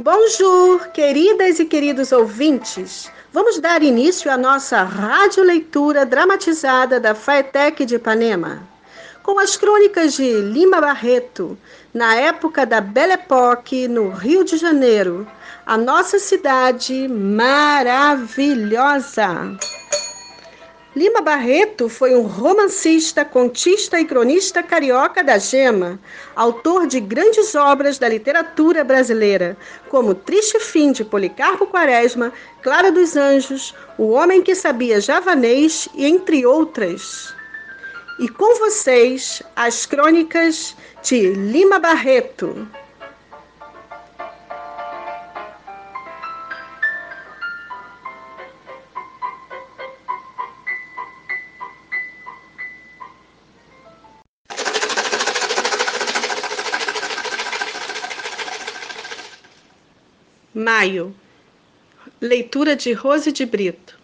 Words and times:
Bonjour, 0.00 0.86
queridas 0.92 1.58
e 1.58 1.64
queridos 1.64 2.12
ouvintes. 2.12 3.10
Vamos 3.32 3.58
dar 3.58 3.82
início 3.82 4.30
à 4.30 4.36
nossa 4.36 4.84
radioleitura 4.84 6.06
dramatizada 6.06 7.00
da 7.00 7.16
Faetec 7.16 7.84
de 7.84 7.96
Ipanema, 7.96 8.62
com 9.24 9.40
as 9.40 9.56
crônicas 9.56 10.12
de 10.12 10.40
Lima 10.40 10.80
Barreto, 10.80 11.58
na 11.92 12.14
época 12.14 12.64
da 12.64 12.80
Belle 12.80 13.14
Époque, 13.14 13.88
no 13.88 14.10
Rio 14.10 14.44
de 14.44 14.56
Janeiro, 14.56 15.26
a 15.66 15.76
nossa 15.76 16.20
cidade 16.20 17.08
maravilhosa. 17.08 18.38
Lima 20.98 21.20
Barreto 21.20 21.88
foi 21.88 22.16
um 22.16 22.22
romancista, 22.22 23.24
contista 23.24 24.00
e 24.00 24.04
cronista 24.04 24.64
carioca 24.64 25.22
da 25.22 25.38
Gema, 25.38 25.96
autor 26.34 26.88
de 26.88 26.98
grandes 26.98 27.54
obras 27.54 28.00
da 28.00 28.08
literatura 28.08 28.82
brasileira, 28.82 29.56
como 29.88 30.12
Triste 30.12 30.58
Fim 30.58 30.90
de 30.90 31.04
Policarpo 31.04 31.68
Quaresma, 31.68 32.32
Clara 32.62 32.90
dos 32.90 33.16
Anjos, 33.16 33.72
O 33.96 34.08
Homem 34.08 34.42
que 34.42 34.56
Sabia 34.56 35.00
Javanês 35.00 35.88
e 35.94 36.04
entre 36.04 36.44
outras. 36.44 37.32
E 38.18 38.28
com 38.28 38.58
vocês, 38.58 39.40
as 39.54 39.86
crônicas 39.86 40.74
de 41.00 41.32
Lima 41.32 41.78
Barreto. 41.78 42.66
Maio. 60.70 61.16
Leitura 62.20 62.76
de 62.76 62.92
Rose 62.92 63.32
de 63.32 63.46
Brito. 63.46 63.98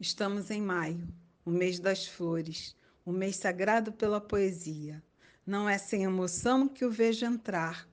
Estamos 0.00 0.50
em 0.50 0.60
maio, 0.60 1.06
o 1.46 1.50
mês 1.52 1.78
das 1.78 2.08
flores, 2.08 2.74
o 3.06 3.12
mês 3.12 3.36
sagrado 3.36 3.92
pela 3.92 4.20
poesia. 4.20 5.00
Não 5.46 5.68
é 5.68 5.78
sem 5.78 6.02
emoção 6.02 6.66
que 6.66 6.84
o 6.84 6.90
vejo 6.90 7.24
entrar. 7.24 7.88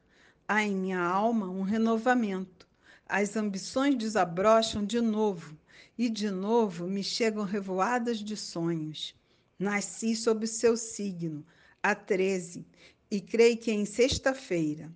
Há 0.47 0.63
em 0.63 0.75
minha 0.75 0.99
alma 0.99 1.47
um 1.47 1.61
renovamento. 1.61 2.67
As 3.07 3.37
ambições 3.37 3.95
desabrocham 3.95 4.83
de 4.83 4.99
novo, 4.99 5.55
e 5.95 6.09
de 6.09 6.31
novo 6.31 6.87
me 6.87 7.03
chegam 7.03 7.43
revoadas 7.43 8.17
de 8.17 8.35
sonhos. 8.35 9.13
Nasci 9.59 10.15
sob 10.15 10.47
seu 10.47 10.75
signo, 10.75 11.45
a 11.83 11.93
13, 11.93 12.65
e 13.11 13.21
creio 13.21 13.55
que 13.55 13.71
em 13.71 13.85
sexta-feira. 13.85 14.91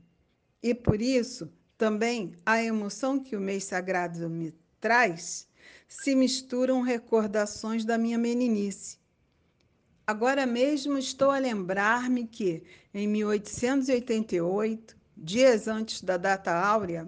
E 0.64 0.74
por 0.74 1.00
isso 1.00 1.48
também 1.84 2.32
a 2.46 2.64
emoção 2.64 3.20
que 3.20 3.36
o 3.36 3.42
mês 3.42 3.66
sagrado 3.66 4.30
me 4.30 4.54
traz 4.80 5.50
se 5.86 6.16
misturam 6.16 6.80
recordações 6.80 7.84
da 7.84 7.98
minha 7.98 8.18
meninice. 8.18 8.98
Agora 10.08 10.46
mesmo 10.46 10.98
estou 10.98 11.30
a 11.30 11.38
lembrar-me 11.38 12.26
que, 12.26 12.64
em 12.94 13.06
1888, 13.06 14.96
dias 15.18 15.68
antes 15.68 16.02
da 16.02 16.16
data 16.16 16.54
áurea, 16.54 17.06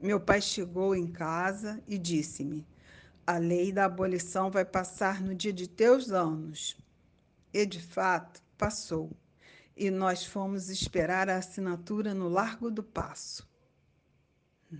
meu 0.00 0.20
pai 0.20 0.40
chegou 0.40 0.94
em 0.94 1.08
casa 1.08 1.82
e 1.88 1.98
disse-me: 1.98 2.64
A 3.26 3.36
lei 3.36 3.72
da 3.72 3.86
abolição 3.86 4.48
vai 4.48 4.64
passar 4.64 5.20
no 5.20 5.34
dia 5.34 5.52
de 5.52 5.66
teus 5.66 6.12
anos. 6.12 6.76
E, 7.52 7.66
de 7.66 7.82
fato, 7.82 8.40
passou. 8.56 9.10
E 9.76 9.90
nós 9.90 10.24
fomos 10.24 10.70
esperar 10.70 11.28
a 11.28 11.38
assinatura 11.38 12.14
no 12.14 12.28
Largo 12.28 12.70
do 12.70 12.84
Passo. 12.84 13.52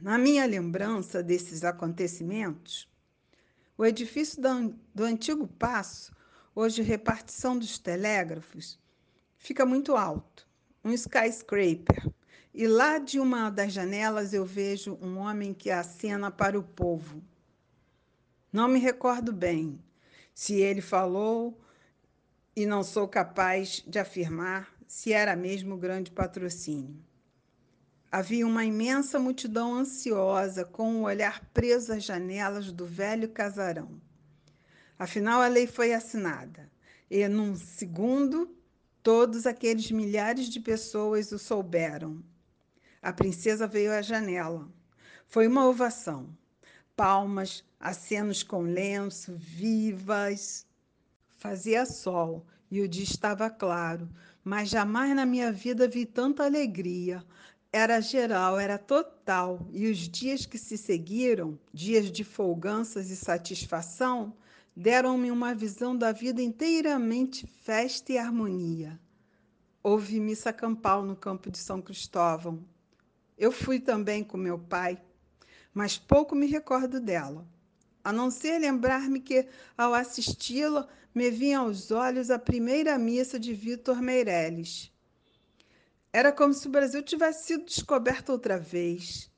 Na 0.02 0.18
minha 0.18 0.44
lembrança 0.46 1.22
desses 1.22 1.62
acontecimentos, 1.62 2.88
o 3.76 3.84
edifício 3.84 4.42
do 4.94 5.04
antigo 5.04 5.46
passo, 5.46 6.12
hoje 6.54 6.82
repartição 6.82 7.58
dos 7.58 7.78
telégrafos, 7.78 8.78
fica 9.36 9.64
muito 9.64 9.94
alto, 9.96 10.48
um 10.84 10.90
skyscraper. 10.92 12.10
E 12.52 12.66
lá 12.66 12.98
de 12.98 13.18
uma 13.20 13.50
das 13.50 13.72
janelas 13.72 14.32
eu 14.32 14.44
vejo 14.44 14.98
um 15.00 15.18
homem 15.18 15.52
que 15.52 15.70
acena 15.70 16.30
para 16.30 16.58
o 16.58 16.62
povo. 16.62 17.22
Não 18.52 18.68
me 18.68 18.78
recordo 18.78 19.32
bem 19.32 19.78
se 20.32 20.54
ele 20.54 20.80
falou 20.80 21.60
e 22.56 22.64
não 22.66 22.82
sou 22.82 23.06
capaz 23.08 23.82
de 23.86 23.98
afirmar 23.98 24.72
se 24.86 25.12
era 25.12 25.34
mesmo 25.34 25.76
grande 25.76 26.10
patrocínio. 26.10 26.96
Havia 28.16 28.46
uma 28.46 28.64
imensa 28.64 29.18
multidão 29.18 29.74
ansiosa, 29.74 30.64
com 30.64 30.98
o 30.98 31.02
olhar 31.02 31.44
preso 31.52 31.92
às 31.92 32.04
janelas 32.04 32.70
do 32.70 32.86
velho 32.86 33.28
casarão. 33.28 34.00
Afinal, 34.96 35.40
a 35.40 35.48
lei 35.48 35.66
foi 35.66 35.92
assinada, 35.92 36.70
e 37.10 37.26
num 37.26 37.56
segundo, 37.56 38.56
todos 39.02 39.48
aqueles 39.48 39.90
milhares 39.90 40.48
de 40.48 40.60
pessoas 40.60 41.32
o 41.32 41.40
souberam. 41.40 42.22
A 43.02 43.12
princesa 43.12 43.66
veio 43.66 43.90
à 43.90 44.00
janela. 44.00 44.68
Foi 45.26 45.48
uma 45.48 45.66
ovação. 45.66 46.28
Palmas, 46.94 47.64
acenos 47.80 48.44
com 48.44 48.62
lenço, 48.62 49.34
vivas. 49.36 50.64
Fazia 51.30 51.84
sol 51.84 52.46
e 52.70 52.80
o 52.80 52.88
dia 52.88 53.04
estava 53.04 53.50
claro, 53.50 54.08
mas 54.42 54.68
jamais 54.68 55.14
na 55.14 55.26
minha 55.26 55.52
vida 55.52 55.86
vi 55.86 56.04
tanta 56.04 56.44
alegria, 56.44 57.24
era 57.76 58.00
geral, 58.00 58.56
era 58.56 58.78
total, 58.78 59.66
e 59.72 59.90
os 59.90 59.98
dias 60.08 60.46
que 60.46 60.56
se 60.56 60.78
seguiram, 60.78 61.58
dias 61.72 62.08
de 62.08 62.22
folganças 62.22 63.10
e 63.10 63.16
satisfação, 63.16 64.32
deram-me 64.76 65.28
uma 65.28 65.52
visão 65.52 65.96
da 65.96 66.12
vida 66.12 66.40
inteiramente 66.40 67.48
festa 67.64 68.12
e 68.12 68.16
harmonia. 68.16 68.96
Houve 69.82 70.20
missa 70.20 70.52
campal 70.52 71.02
no 71.02 71.16
campo 71.16 71.50
de 71.50 71.58
São 71.58 71.82
Cristóvão. 71.82 72.64
Eu 73.36 73.50
fui 73.50 73.80
também 73.80 74.22
com 74.22 74.36
meu 74.36 74.56
pai, 74.56 75.02
mas 75.74 75.98
pouco 75.98 76.36
me 76.36 76.46
recordo 76.46 77.00
dela, 77.00 77.44
a 78.04 78.12
não 78.12 78.30
ser 78.30 78.60
lembrar-me 78.60 79.18
que, 79.18 79.48
ao 79.76 79.94
assisti-la, 79.94 80.86
me 81.12 81.28
vinha 81.28 81.58
aos 81.58 81.90
olhos 81.90 82.30
a 82.30 82.38
primeira 82.38 82.96
missa 82.96 83.36
de 83.36 83.52
Vitor 83.52 84.00
Meirelles 84.00 84.93
era 86.14 86.30
como 86.30 86.54
se 86.54 86.68
o 86.68 86.70
Brasil 86.70 87.02
tivesse 87.02 87.44
sido 87.44 87.64
descoberto 87.64 88.30
outra 88.30 88.56
vez. 88.56 89.28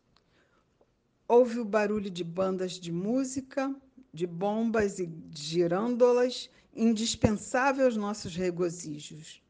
Houve 1.26 1.58
o 1.58 1.64
barulho 1.64 2.10
de 2.10 2.22
bandas 2.22 2.72
de 2.72 2.92
música, 2.92 3.74
de 4.12 4.26
bombas 4.26 4.98
e 4.98 5.10
girândolas, 5.34 6.50
indispensável 6.74 7.86
aos 7.86 7.96
nossos 7.96 8.36
regozijos. 8.36 9.42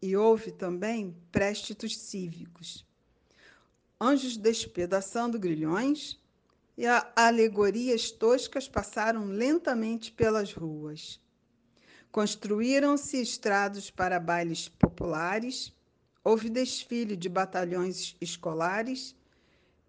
E 0.00 0.16
houve 0.16 0.52
também 0.52 1.16
préstitos 1.32 1.98
cívicos. 1.98 2.86
Anjos 4.00 4.36
despedaçando 4.36 5.40
grilhões 5.40 6.16
e 6.78 6.84
alegorias 7.16 8.12
toscas 8.12 8.68
passaram 8.68 9.24
lentamente 9.24 10.12
pelas 10.12 10.52
ruas. 10.52 11.20
Construíram-se 12.12 13.20
estrados 13.20 13.90
para 13.90 14.20
bailes 14.20 14.68
populares 14.68 15.74
Houve 16.24 16.48
desfile 16.48 17.16
de 17.16 17.28
batalhões 17.28 18.16
escolares 18.20 19.14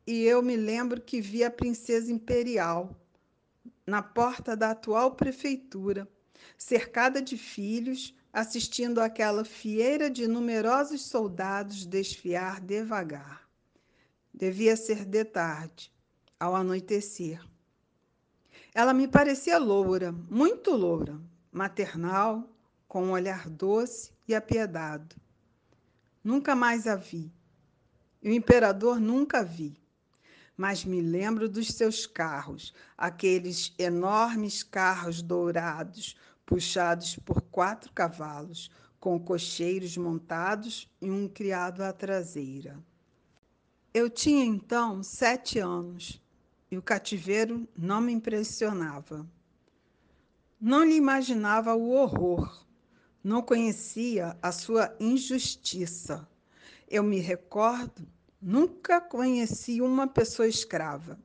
e 0.05 0.23
eu 0.23 0.41
me 0.41 0.55
lembro 0.55 0.99
que 0.99 1.21
vi 1.21 1.43
a 1.43 1.51
princesa 1.51 2.11
imperial 2.11 2.95
na 3.85 4.01
porta 4.01 4.55
da 4.55 4.71
atual 4.71 5.11
prefeitura, 5.11 6.07
cercada 6.57 7.21
de 7.21 7.37
filhos, 7.37 8.15
assistindo 8.31 8.99
àquela 8.99 9.45
fieira 9.45 10.09
de 10.09 10.27
numerosos 10.27 11.01
soldados 11.01 11.85
desfiar 11.85 12.59
devagar. 12.59 13.47
Devia 14.33 14.75
ser 14.75 15.05
de 15.05 15.23
tarde, 15.23 15.91
ao 16.39 16.55
anoitecer. 16.55 17.39
Ela 18.73 18.93
me 18.93 19.07
parecia 19.07 19.59
loura, 19.59 20.11
muito 20.11 20.71
loura, 20.71 21.21
maternal, 21.51 22.49
com 22.87 23.03
um 23.05 23.11
olhar 23.11 23.47
doce 23.47 24.11
e 24.27 24.33
apiedado. 24.33 25.15
Nunca 26.23 26.55
mais 26.55 26.87
a 26.87 26.95
vi. 26.95 27.31
E 28.21 28.29
o 28.29 28.33
imperador 28.33 28.99
nunca 28.99 29.43
vi. 29.43 29.77
Mas 30.55 30.85
me 30.85 31.01
lembro 31.01 31.49
dos 31.49 31.67
seus 31.69 32.05
carros, 32.05 32.73
aqueles 32.97 33.73
enormes 33.77 34.63
carros 34.63 35.21
dourados, 35.21 36.15
puxados 36.45 37.17
por 37.25 37.41
quatro 37.41 37.91
cavalos, 37.91 38.71
com 38.99 39.19
cocheiros 39.19 39.97
montados 39.97 40.89
e 41.01 41.11
um 41.11 41.27
criado 41.27 41.81
à 41.81 41.91
traseira. 41.91 42.81
Eu 43.93 44.09
tinha 44.09 44.45
então 44.45 45.03
sete 45.03 45.59
anos 45.59 46.21
e 46.71 46.77
o 46.77 46.81
cativeiro 46.81 47.67
não 47.77 47.99
me 47.99 48.13
impressionava. 48.13 49.27
Não 50.61 50.85
lhe 50.85 50.95
imaginava 50.95 51.75
o 51.75 51.89
horror 51.91 52.63
não 53.23 53.41
conhecia 53.41 54.37
a 54.41 54.51
sua 54.51 54.95
injustiça. 54.99 56.27
Eu 56.89 57.03
me 57.03 57.19
recordo 57.19 58.05
Nunca 58.45 58.99
conheci 58.99 59.79
uma 59.79 60.05
pessoa 60.05 60.45
escrava. 60.45 61.17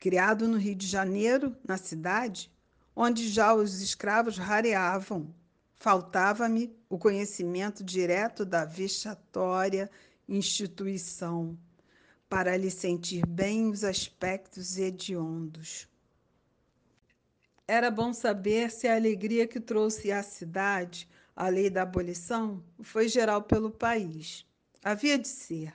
Criado 0.00 0.48
no 0.48 0.56
Rio 0.56 0.74
de 0.74 0.86
Janeiro, 0.86 1.54
na 1.62 1.76
cidade, 1.76 2.50
onde 2.94 3.28
já 3.28 3.52
os 3.52 3.82
escravos 3.82 4.38
rareavam, 4.38 5.34
faltava-me 5.74 6.74
o 6.88 6.96
conhecimento 6.96 7.84
direto 7.84 8.42
da 8.42 8.64
vexatória 8.64 9.90
instituição 10.26 11.58
para 12.26 12.56
lhe 12.56 12.70
sentir 12.70 13.26
bem 13.26 13.68
os 13.68 13.84
aspectos 13.84 14.78
hediondos. 14.78 15.86
Era 17.68 17.90
bom 17.90 18.14
saber 18.14 18.70
se 18.70 18.88
a 18.88 18.96
alegria 18.96 19.46
que 19.46 19.60
trouxe 19.60 20.10
à 20.10 20.22
cidade 20.22 21.06
a 21.36 21.48
lei 21.48 21.68
da 21.70 21.82
abolição 21.82 22.64
foi 22.82 23.08
geral 23.08 23.42
pelo 23.42 23.70
país. 23.70 24.46
Havia 24.82 25.18
de 25.18 25.28
ser 25.28 25.74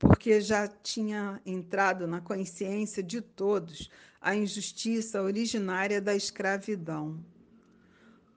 porque 0.00 0.40
já 0.40 0.66
tinha 0.66 1.38
entrado 1.44 2.06
na 2.06 2.22
consciência 2.22 3.02
de 3.02 3.20
todos 3.20 3.90
a 4.18 4.34
injustiça 4.34 5.20
originária 5.22 6.00
da 6.00 6.16
escravidão. 6.16 7.22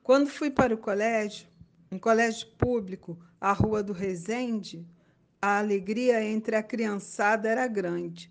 Quando 0.04 0.30
fui 0.30 0.52
para 0.52 0.76
o 0.76 0.78
colégio, 0.78 1.48
um 1.90 1.98
colégio 1.98 2.50
público, 2.58 3.18
a 3.40 3.54
Rua 3.54 3.82
do 3.82 3.94
Resende, 3.94 4.86
a 5.42 5.60
alegria 5.60 6.22
entre 6.22 6.58
a 6.58 6.64
criançada 6.64 7.48
era 7.48 7.66
grande. 7.66 8.30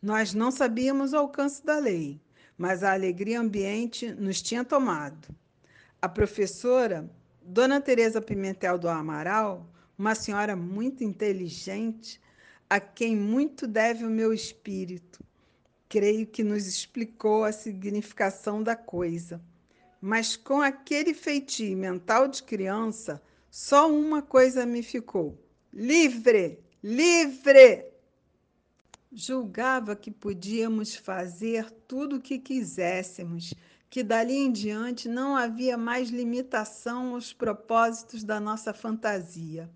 Nós 0.00 0.32
não 0.32 0.50
sabíamos 0.50 1.12
o 1.12 1.18
alcance 1.18 1.64
da 1.64 1.78
lei, 1.78 2.18
mas 2.56 2.82
a 2.82 2.94
alegria 2.94 3.40
ambiente 3.40 4.10
nos 4.14 4.40
tinha 4.40 4.64
tomado. 4.64 5.28
A 6.00 6.08
professora, 6.08 7.10
Dona 7.46 7.78
Teresa 7.78 8.22
Pimentel 8.22 8.78
do 8.78 8.88
Amaral, 8.88 9.68
uma 9.98 10.14
senhora 10.14 10.56
muito 10.56 11.04
inteligente, 11.04 12.18
a 12.70 12.80
quem 12.80 13.14
muito 13.14 13.66
deve 13.66 14.02
o 14.02 14.10
meu 14.10 14.32
espírito. 14.32 15.22
Creio 15.86 16.26
que 16.26 16.42
nos 16.42 16.66
explicou 16.66 17.44
a 17.44 17.52
significação 17.52 18.62
da 18.62 18.74
coisa. 18.74 19.42
Mas 20.00 20.36
com 20.36 20.62
aquele 20.62 21.12
feitio 21.12 21.76
mental 21.76 22.28
de 22.28 22.42
criança, 22.42 23.22
só 23.50 23.92
uma 23.92 24.22
coisa 24.22 24.64
me 24.64 24.82
ficou: 24.82 25.38
livre, 25.70 26.58
livre! 26.82 27.84
Julgava 29.12 29.94
que 29.94 30.10
podíamos 30.10 30.96
fazer 30.96 31.70
tudo 31.86 32.16
o 32.16 32.22
que 32.22 32.38
quiséssemos, 32.38 33.52
que 33.94 34.02
dali 34.02 34.34
em 34.34 34.50
diante 34.50 35.08
não 35.08 35.36
havia 35.36 35.78
mais 35.78 36.10
limitação 36.10 37.14
aos 37.14 37.32
propósitos 37.32 38.24
da 38.24 38.40
nossa 38.40 38.74
fantasia. 38.74 39.70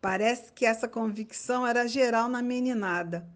Parece 0.00 0.52
que 0.52 0.64
essa 0.64 0.86
convicção 0.86 1.66
era 1.66 1.88
geral 1.88 2.28
na 2.28 2.40
meninada. 2.40 3.28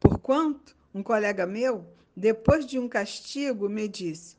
Porquanto, 0.00 0.76
um 0.92 1.04
colega 1.04 1.46
meu, 1.46 1.86
depois 2.16 2.66
de 2.66 2.80
um 2.80 2.88
castigo, 2.88 3.68
me 3.68 3.86
disse: 3.86 4.36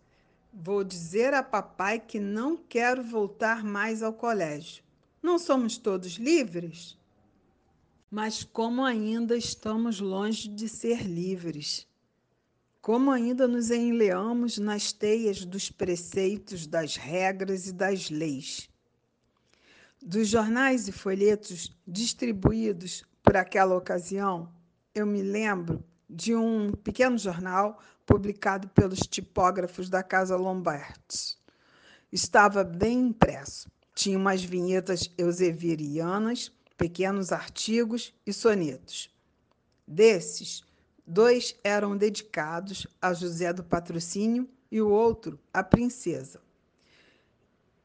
Vou 0.51 0.83
dizer 0.83 1.33
a 1.33 1.41
papai 1.41 1.97
que 1.97 2.19
não 2.19 2.57
quero 2.57 3.01
voltar 3.01 3.63
mais 3.63 4.03
ao 4.03 4.11
colégio. 4.11 4.83
Não 5.23 5.39
somos 5.39 5.77
todos 5.77 6.15
livres? 6.15 6.99
Mas 8.11 8.43
como 8.43 8.83
ainda 8.83 9.37
estamos 9.37 10.01
longe 10.01 10.49
de 10.49 10.67
ser 10.67 11.03
livres? 11.03 11.87
Como 12.85 13.09
ainda 13.09 13.47
nos 13.47 13.71
enleamos 13.71 14.59
nas 14.59 14.93
teias 14.93 15.43
dos 15.43 15.71
preceitos, 15.71 16.67
das 16.67 16.95
regras 16.95 17.65
e 17.65 17.73
das 17.73 18.11
leis? 18.11 18.69
Dos 19.99 20.27
jornais 20.27 20.87
e 20.87 20.91
folhetos 20.91 21.75
distribuídos 21.87 23.03
por 23.23 23.37
aquela 23.37 23.75
ocasião, 23.75 24.53
eu 24.93 25.07
me 25.07 25.23
lembro 25.23 25.83
de 26.07 26.35
um 26.35 26.73
pequeno 26.73 27.17
jornal 27.17 27.79
publicado 28.05 28.67
pelos 28.67 28.99
tipógrafos 28.99 29.89
da 29.89 30.03
Casa 30.03 30.35
Lombardi. 30.35 31.39
Estava 32.11 32.63
bem 32.63 33.07
impresso. 33.07 33.67
Tinha 33.95 34.15
umas 34.15 34.43
vinhetas 34.43 35.11
euseverianas, 35.17 36.51
pequenos 36.77 37.31
artigos 37.31 38.13
e 38.27 38.31
sonetos. 38.31 39.09
Desses, 39.87 40.63
dois 41.05 41.55
eram 41.63 41.97
dedicados 41.97 42.87
a 43.01 43.13
José 43.13 43.53
do 43.53 43.63
Patrocínio 43.63 44.49
e 44.71 44.81
o 44.81 44.89
outro 44.89 45.39
à 45.53 45.63
princesa. 45.63 46.41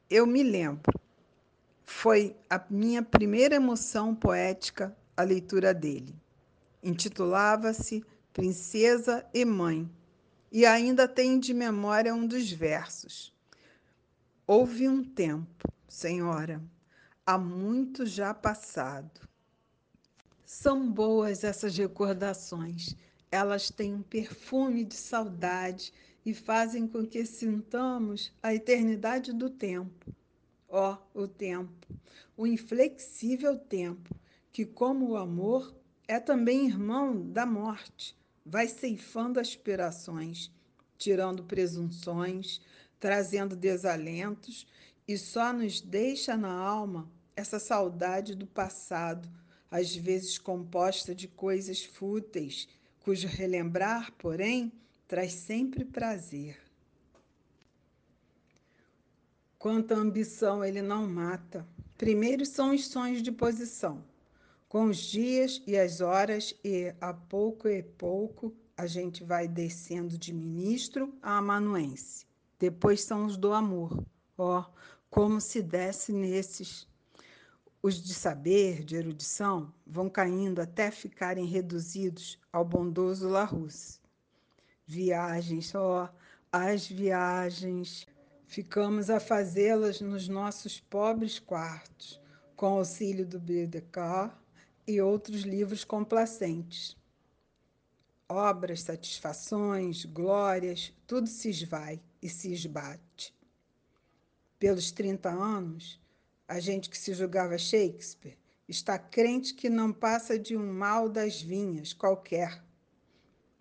Eu 0.09 0.25
me 0.25 0.43
lembro 0.43 1.01
foi 1.91 2.35
a 2.49 2.59
minha 2.69 3.03
primeira 3.03 3.55
emoção 3.55 4.15
poética 4.15 4.95
a 5.15 5.23
leitura 5.23 5.73
dele. 5.73 6.15
Intitulava-se 6.81 8.03
Princesa 8.33 9.25
e 9.33 9.43
Mãe, 9.43 9.89
e 10.51 10.65
ainda 10.65 11.07
tenho 11.07 11.39
de 11.39 11.53
memória 11.53 12.13
um 12.13 12.25
dos 12.25 12.49
versos. 12.51 13.33
Houve 14.47 14.87
um 14.87 15.03
tempo, 15.03 15.71
senhora, 15.87 16.61
há 17.25 17.37
muito 17.37 18.05
já 18.05 18.33
passado. 18.33 19.21
São 20.45 20.89
boas 20.89 21.43
essas 21.43 21.77
recordações. 21.77 22.95
Elas 23.31 23.69
têm 23.69 23.93
um 23.93 24.01
perfume 24.01 24.83
de 24.83 24.95
saudade 24.95 25.93
e 26.25 26.33
fazem 26.33 26.85
com 26.85 27.05
que 27.05 27.25
sintamos 27.25 28.31
a 28.43 28.53
eternidade 28.53 29.31
do 29.31 29.49
tempo. 29.49 30.13
Ó 30.67 30.97
o 31.13 31.27
tempo, 31.27 31.87
o 32.37 32.45
inflexível 32.45 33.57
tempo, 33.57 34.15
que, 34.51 34.65
como 34.65 35.09
o 35.09 35.17
amor, 35.17 35.73
é 36.07 36.19
também 36.19 36.65
irmão 36.67 37.29
da 37.31 37.45
morte, 37.45 38.15
vai 38.45 38.67
ceifando 38.67 39.39
aspirações, 39.39 40.51
tirando 40.97 41.43
presunções, 41.43 42.61
trazendo 42.99 43.55
desalentos 43.55 44.67
e 45.07 45.17
só 45.17 45.51
nos 45.51 45.81
deixa 45.81 46.37
na 46.37 46.51
alma 46.51 47.09
essa 47.35 47.59
saudade 47.59 48.35
do 48.35 48.45
passado, 48.45 49.27
às 49.69 49.95
vezes 49.95 50.37
composta 50.37 51.15
de 51.15 51.27
coisas 51.27 51.83
fúteis, 51.83 52.67
cujo 53.03 53.27
relembrar, 53.27 54.11
porém, 54.13 54.71
traz 55.07 55.33
sempre 55.33 55.83
prazer. 55.83 56.57
Quanta 59.57 59.93
ambição 59.93 60.63
ele 60.63 60.81
não 60.81 61.07
mata. 61.07 61.67
Primeiro 61.97 62.45
são 62.45 62.73
os 62.73 62.87
sonhos 62.87 63.21
de 63.21 63.31
posição, 63.31 64.03
com 64.67 64.85
os 64.85 64.97
dias 64.97 65.61
e 65.67 65.77
as 65.77 66.01
horas, 66.01 66.55
e 66.63 66.93
a 66.99 67.13
pouco 67.13 67.67
e 67.67 67.83
pouco 67.83 68.53
a 68.75 68.87
gente 68.87 69.23
vai 69.23 69.47
descendo 69.47 70.17
de 70.17 70.33
ministro 70.33 71.13
a 71.21 71.37
amanuense. 71.37 72.25
Depois 72.57 73.01
são 73.01 73.25
os 73.25 73.37
do 73.37 73.53
amor. 73.53 74.03
Ó, 74.37 74.61
oh, 74.61 74.65
como 75.09 75.39
se 75.39 75.61
desce 75.61 76.11
nesses. 76.11 76.87
Os 77.83 77.95
de 77.95 78.13
saber, 78.13 78.83
de 78.83 78.95
erudição, 78.95 79.73
vão 79.87 80.07
caindo 80.07 80.61
até 80.61 80.91
ficarem 80.91 81.45
reduzidos 81.45 82.37
ao 82.53 82.63
bondoso 82.63 83.27
Larousse. 83.27 83.99
Viagens, 84.85 85.73
ó, 85.73 86.05
oh, 86.05 86.09
as 86.51 86.85
viagens. 86.87 88.05
Ficamos 88.45 89.09
a 89.09 89.19
fazê-las 89.19 90.01
nos 90.01 90.27
nossos 90.27 90.79
pobres 90.79 91.39
quartos, 91.39 92.21
com 92.55 92.77
auxílio 92.77 93.25
do 93.25 93.39
Baedeker 93.39 94.29
e 94.85 95.01
outros 95.01 95.41
livros 95.41 95.83
complacentes. 95.83 96.97
Obras, 98.27 98.81
satisfações, 98.81 100.05
glórias, 100.05 100.93
tudo 101.07 101.27
se 101.27 101.49
esvai 101.49 102.01
e 102.21 102.27
se 102.27 102.51
esbate. 102.51 103.33
Pelos 104.59 104.91
30 104.91 105.29
anos, 105.29 106.00
a 106.51 106.59
gente 106.59 106.89
que 106.89 106.97
se 106.97 107.13
julgava 107.13 107.57
Shakespeare 107.57 108.37
está 108.67 108.99
crente 108.99 109.53
que 109.53 109.69
não 109.69 109.93
passa 109.93 110.37
de 110.37 110.57
um 110.57 110.73
mal 110.73 111.07
das 111.07 111.41
vinhas 111.41 111.93
qualquer. 111.93 112.61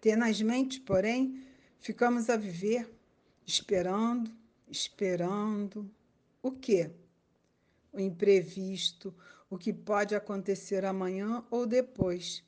Tenazmente, 0.00 0.80
porém, 0.80 1.40
ficamos 1.78 2.28
a 2.28 2.36
viver, 2.36 2.92
esperando, 3.46 4.32
esperando 4.68 5.88
o 6.42 6.50
quê? 6.50 6.90
O 7.92 8.00
imprevisto, 8.00 9.14
o 9.48 9.56
que 9.56 9.72
pode 9.72 10.16
acontecer 10.16 10.84
amanhã 10.84 11.44
ou 11.48 11.66
depois, 11.66 12.42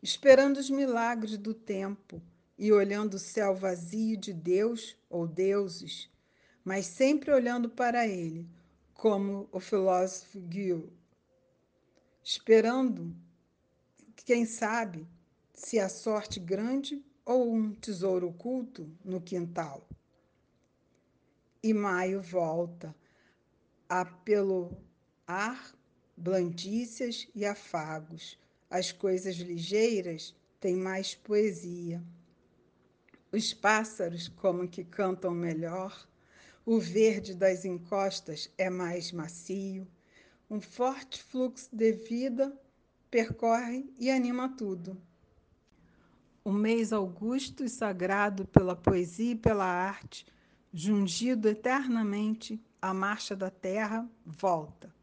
esperando 0.00 0.58
os 0.58 0.70
milagres 0.70 1.36
do 1.36 1.52
tempo 1.52 2.22
e 2.56 2.72
olhando 2.72 3.14
o 3.14 3.18
céu 3.18 3.52
vazio 3.52 4.16
de 4.16 4.32
Deus 4.32 4.96
ou 5.10 5.26
deuses, 5.26 6.08
mas 6.64 6.86
sempre 6.86 7.32
olhando 7.32 7.68
para 7.68 8.06
ele, 8.06 8.48
como 9.02 9.48
o 9.50 9.58
filósofo 9.58 10.38
Guil, 10.42 10.92
esperando, 12.22 13.12
quem 14.24 14.46
sabe, 14.46 15.08
se 15.52 15.80
a 15.80 15.88
sorte 15.88 16.38
grande 16.38 17.04
ou 17.24 17.52
um 17.52 17.74
tesouro 17.74 18.28
oculto 18.28 18.88
no 19.04 19.20
quintal 19.20 19.88
e 21.60 21.74
maio 21.74 22.22
volta 22.22 22.94
a 23.88 24.04
pelo 24.04 24.70
ar 25.26 25.74
blandícias 26.16 27.26
e 27.34 27.44
afagos, 27.44 28.38
As 28.70 28.92
coisas 28.92 29.34
ligeiras 29.34 30.32
têm 30.60 30.76
mais 30.76 31.12
poesia. 31.16 32.00
Os 33.32 33.52
pássaros, 33.52 34.28
como 34.28 34.68
que 34.68 34.84
cantam 34.84 35.32
melhor, 35.32 36.08
o 36.64 36.78
verde 36.78 37.34
das 37.34 37.64
encostas 37.64 38.48
é 38.56 38.70
mais 38.70 39.10
macio, 39.10 39.86
um 40.48 40.60
forte 40.60 41.22
fluxo 41.22 41.68
de 41.72 41.92
vida 41.92 42.56
percorre 43.10 43.84
e 43.98 44.10
anima 44.10 44.48
tudo. 44.48 44.96
O 46.44 46.52
mês 46.52 46.92
augusto 46.92 47.64
e 47.64 47.68
sagrado 47.68 48.46
pela 48.46 48.76
poesia 48.76 49.32
e 49.32 49.36
pela 49.36 49.64
arte, 49.64 50.26
jungido 50.72 51.48
eternamente 51.48 52.60
à 52.80 52.94
marcha 52.94 53.34
da 53.34 53.50
terra, 53.50 54.08
volta. 54.24 54.94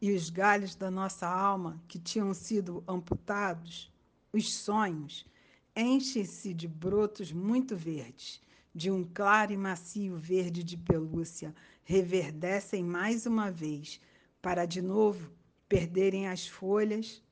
E 0.00 0.12
os 0.12 0.30
galhos 0.30 0.74
da 0.74 0.90
nossa 0.90 1.26
alma, 1.26 1.82
que 1.88 1.98
tinham 1.98 2.32
sido 2.34 2.84
amputados, 2.86 3.90
os 4.32 4.54
sonhos, 4.54 5.26
enchem-se 5.74 6.52
de 6.54 6.68
brotos 6.68 7.32
muito 7.32 7.76
verdes, 7.76 8.40
de 8.74 8.90
um 8.90 9.04
claro 9.04 9.52
e 9.52 9.56
macio 9.56 10.16
verde 10.16 10.62
de 10.62 10.76
pelúcia, 10.76 11.54
reverdecem 11.84 12.84
mais 12.84 13.26
uma 13.26 13.50
vez, 13.50 14.00
para 14.40 14.66
de 14.66 14.82
novo 14.82 15.32
perderem 15.68 16.28
as 16.28 16.46
folhas 16.46 17.22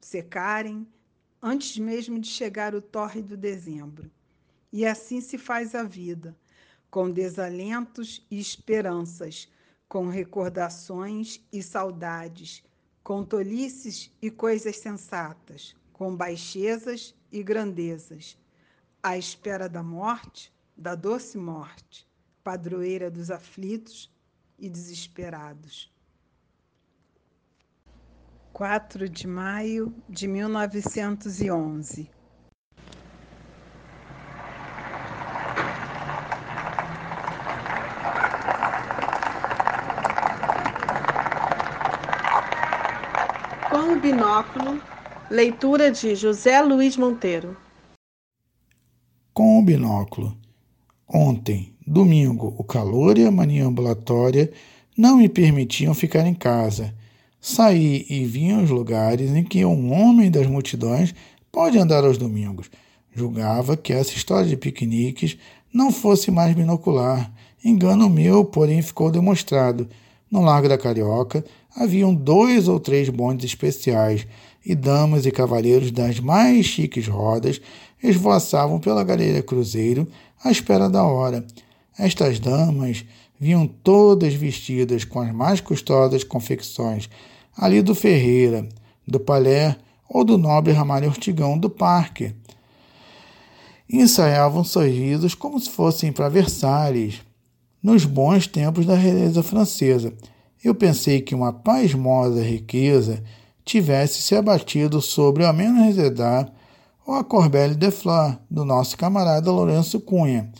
secarem 0.00 0.86
antes 1.42 1.78
mesmo 1.78 2.18
de 2.18 2.28
chegar 2.28 2.74
o 2.74 2.82
tórrido 2.82 3.36
dezembro. 3.36 4.10
E 4.72 4.84
assim 4.84 5.20
se 5.20 5.38
faz 5.38 5.74
a 5.74 5.82
vida, 5.82 6.36
com 6.90 7.10
desalentos 7.10 8.26
e 8.30 8.38
esperanças, 8.38 9.48
com 9.88 10.08
recordações 10.08 11.40
e 11.52 11.62
saudades, 11.62 12.62
com 13.02 13.24
tolices 13.24 14.10
e 14.20 14.30
coisas 14.30 14.76
sensatas, 14.78 15.76
com 15.92 16.14
baixezas 16.14 17.14
e 17.30 17.42
grandezas, 17.42 18.36
à 19.02 19.16
espera 19.16 19.68
da 19.68 19.82
morte, 19.82 20.52
da 20.76 20.94
doce 20.94 21.38
morte, 21.38 22.06
padroeira 22.44 23.10
dos 23.10 23.30
aflitos 23.30 24.12
e 24.58 24.68
desesperados. 24.68 25.90
4 28.52 29.08
de 29.08 29.26
maio 29.26 29.94
de 30.08 30.26
1911. 30.28 32.10
Com 43.70 43.92
o 43.92 44.00
binóculo, 44.00 44.80
leitura 45.30 45.90
de 45.90 46.14
José 46.14 46.60
Luiz 46.62 46.96
Monteiro. 46.96 47.56
Com 49.34 49.58
o 49.58 49.62
binóculo. 49.62 50.45
Ontem, 51.08 51.72
domingo, 51.86 52.54
o 52.58 52.64
calor 52.64 53.18
e 53.18 53.24
a 53.24 53.30
mania 53.30 53.66
ambulatória 53.66 54.52
não 54.96 55.16
me 55.16 55.28
permitiam 55.28 55.94
ficar 55.94 56.26
em 56.26 56.34
casa 56.34 56.94
Saí 57.48 58.04
e 58.10 58.24
vim 58.24 58.50
aos 58.50 58.70
lugares 58.70 59.30
em 59.30 59.44
que 59.44 59.64
um 59.64 59.92
homem 59.92 60.32
das 60.32 60.48
multidões 60.48 61.14
pode 61.52 61.78
andar 61.78 62.02
aos 62.02 62.18
domingos. 62.18 62.68
Julgava 63.14 63.76
que 63.76 63.92
essa 63.92 64.14
história 64.14 64.48
de 64.48 64.56
piqueniques 64.56 65.38
não 65.72 65.92
fosse 65.92 66.28
mais 66.28 66.56
binocular. 66.56 67.32
Engano 67.64 68.10
meu, 68.10 68.44
porém, 68.44 68.82
ficou 68.82 69.12
demonstrado. 69.12 69.88
No 70.28 70.40
Largo 70.40 70.68
da 70.68 70.76
Carioca 70.76 71.44
haviam 71.76 72.14
dois 72.14 72.66
ou 72.66 72.80
três 72.80 73.08
bondes 73.08 73.44
especiais, 73.44 74.26
e 74.64 74.74
damas 74.74 75.24
e 75.26 75.30
cavalheiros 75.30 75.92
das 75.92 76.18
mais 76.18 76.66
chiques 76.66 77.06
rodas 77.06 77.60
esvoaçavam 78.02 78.80
pela 78.80 79.04
galeria 79.04 79.42
Cruzeiro 79.42 80.08
à 80.42 80.50
espera 80.50 80.90
da 80.90 81.04
hora. 81.04 81.46
Estas 81.96 82.40
damas 82.40 83.04
vinham 83.38 83.66
todas 83.66 84.34
vestidas 84.34 85.04
com 85.04 85.20
as 85.20 85.32
mais 85.32 85.60
custosas 85.60 86.24
confecções, 86.24 87.08
ali 87.56 87.80
do 87.80 87.94
Ferreira, 87.94 88.68
do 89.06 89.20
Palé 89.20 89.76
ou 90.08 90.24
do 90.24 90.36
nobre 90.36 90.72
Ramalho 90.72 91.08
Ortigão 91.08 91.56
do 91.56 91.70
Parque. 91.70 92.34
Ensaiavam 93.88 94.64
sorrisos 94.64 95.34
como 95.34 95.60
se 95.60 95.70
fossem 95.70 96.10
para 96.10 96.28
Versalhes, 96.28 97.22
nos 97.80 98.04
bons 98.04 98.48
tempos 98.48 98.84
da 98.84 98.96
realeza 98.96 99.44
francesa. 99.44 100.12
Eu 100.64 100.74
pensei 100.74 101.20
que 101.20 101.34
uma 101.34 101.52
pasmosa 101.52 102.42
riqueza 102.42 103.22
tivesse 103.64 104.22
se 104.22 104.34
abatido 104.34 105.00
sobre 105.02 105.42
o 105.42 105.46
Ameno 105.46 105.84
Resedar 105.84 106.50
ou 107.06 107.14
a 107.14 107.22
Corbelle 107.22 107.74
de 107.74 107.90
Fleur, 107.90 108.38
do 108.50 108.64
nosso 108.64 108.96
camarada 108.96 109.50
Lourenço 109.50 110.00
Cunha, 110.00 110.50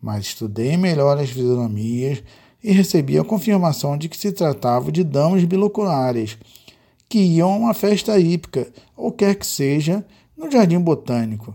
mas 0.00 0.26
estudei 0.26 0.76
melhor 0.76 1.18
as 1.18 1.28
fisionomias 1.28 2.22
e 2.62 2.72
recebi 2.72 3.18
a 3.18 3.24
confirmação 3.24 3.98
de 3.98 4.08
que 4.08 4.16
se 4.16 4.32
tratava 4.32 4.90
de 4.92 5.02
damas 5.02 5.44
biloculares, 5.44 6.38
que 7.08 7.18
iam 7.18 7.52
a 7.52 7.56
uma 7.56 7.74
festa 7.74 8.18
hípica, 8.18 8.68
ou 8.96 9.10
quer 9.10 9.34
que 9.34 9.46
seja, 9.46 10.04
no 10.36 10.50
jardim 10.50 10.78
botânico. 10.78 11.54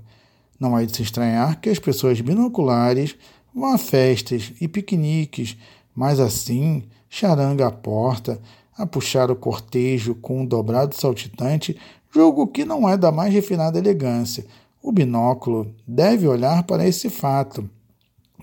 Não 0.60 0.78
é 0.78 0.86
de 0.86 0.96
se 0.96 1.02
estranhar 1.02 1.60
que 1.60 1.70
as 1.70 1.80
pessoas 1.80 2.22
binoculares 2.22 3.16
vão 3.54 3.74
a 3.74 3.78
festas 3.78 4.54
e 4.60 4.68
piqueniques, 4.68 5.58
mas 5.96 6.20
assim, 6.20 6.84
charanga 7.16 7.68
à 7.68 7.72
porta, 7.72 8.42
a 8.78 8.86
puxar 8.86 9.32
o 9.32 9.38
cortejo 9.38 10.16
com 10.16 10.42
um 10.42 10.46
dobrado 10.46 10.94
saltitante, 10.94 11.78
julgo 12.14 12.46
que 12.46 12.66
não 12.66 12.90
é 12.90 12.98
da 12.98 13.10
mais 13.10 13.34
refinada 13.34 13.80
elegância. 13.80 14.46
O 14.84 14.92
binóculo 14.92 15.74
deve 15.88 16.28
olhar 16.28 16.64
para 16.64 16.86
esse 16.86 17.10
fato, 17.10 17.70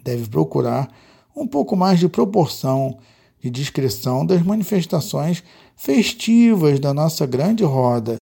deve 0.03 0.27
procurar 0.27 0.89
um 1.37 1.47
pouco 1.47 1.77
mais 1.77 1.99
de 1.99 2.09
proporção, 2.09 2.97
de 3.43 3.51
discrição 3.51 4.25
das 4.25 4.43
manifestações 4.43 5.45
festivas 5.77 6.81
da 6.81 6.95
nossa 6.95 7.27
grande 7.27 7.65
roda 7.65 8.17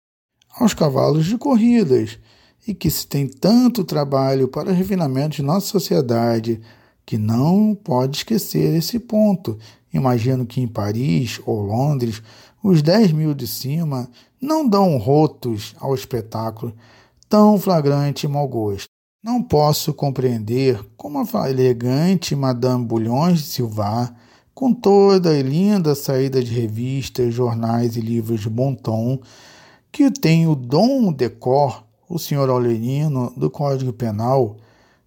aos 0.59 0.75
cavalos 0.75 1.27
de 1.27 1.39
corridas, 1.39 2.19
e 2.67 2.75
que 2.75 2.91
se 2.91 3.07
tem 3.07 3.29
tanto 3.29 3.85
trabalho 3.85 4.49
para 4.49 4.71
o 4.71 4.75
refinamento 4.75 5.37
de 5.37 5.43
nossa 5.43 5.69
sociedade 5.69 6.61
que 7.11 7.19
não 7.19 7.75
pode 7.75 8.19
esquecer 8.19 8.73
esse 8.73 8.97
ponto. 8.97 9.59
Imagino 9.93 10.47
que 10.47 10.61
em 10.61 10.69
Paris 10.69 11.41
ou 11.45 11.61
Londres 11.61 12.23
os 12.63 12.83
10 12.83 13.11
mil 13.11 13.35
de 13.35 13.49
cima 13.49 14.09
não 14.41 14.69
dão 14.69 14.97
rotos 14.97 15.75
ao 15.81 15.93
espetáculo 15.93 16.73
tão 17.29 17.59
flagrante 17.59 18.27
e 18.27 18.29
mau 18.29 18.47
gosto. 18.47 18.87
Não 19.21 19.43
posso 19.43 19.93
compreender 19.93 20.81
como 20.97 21.19
a 21.19 21.51
elegante 21.51 22.37
Madame 22.37 22.85
Bulhões 22.85 23.41
de 23.41 23.47
Silva, 23.47 24.15
com 24.55 24.73
toda 24.73 25.31
a 25.31 25.43
linda 25.43 25.97
saída 25.97 26.41
de 26.41 26.55
revistas, 26.55 27.35
jornais 27.35 27.97
e 27.97 28.01
livros 28.01 28.43
de 28.43 28.49
bom 28.49 28.73
tom, 28.73 29.19
que 29.91 30.13
tem 30.13 30.47
o 30.47 30.55
dom 30.55 31.13
de 31.13 31.29
cor, 31.29 31.85
o 32.09 32.21
senhor 32.21 32.49
Aurelino, 32.49 33.33
do 33.37 33.51
Código 33.51 33.93
Penal, 33.93 34.59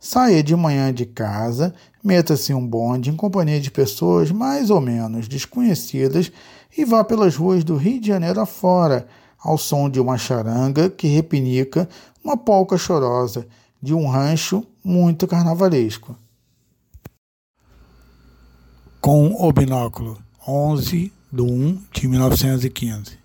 saia 0.03 0.43
de 0.43 0.53
manhã 0.53 0.93
de 0.93 1.05
casa, 1.05 1.73
meta-se 2.03 2.53
um 2.53 2.65
bonde 2.65 3.09
em 3.09 3.15
companhia 3.15 3.61
de 3.61 3.71
pessoas 3.71 4.31
mais 4.31 4.69
ou 4.69 4.81
menos 4.81 5.27
desconhecidas 5.27 6.31
e 6.77 6.83
vá 6.83 7.03
pelas 7.03 7.35
ruas 7.35 7.63
do 7.63 7.77
Rio 7.77 8.01
de 8.01 8.07
Janeiro 8.07 8.41
afora, 8.41 9.07
ao 9.39 9.57
som 9.57 9.89
de 9.89 9.99
uma 9.99 10.17
charanga 10.17 10.89
que 10.89 11.07
repinica 11.07 11.87
uma 12.23 12.35
polca 12.35 12.77
chorosa 12.77 13.47
de 13.81 13.93
um 13.93 14.07
rancho 14.07 14.65
muito 14.83 15.27
carnavalesco. 15.27 16.15
Com 18.99 19.35
o 19.37 19.51
binóculo 19.51 20.17
11 20.47 21.11
de 21.31 21.41
1 21.41 21.81
de 21.91 22.07
1915. 22.07 23.22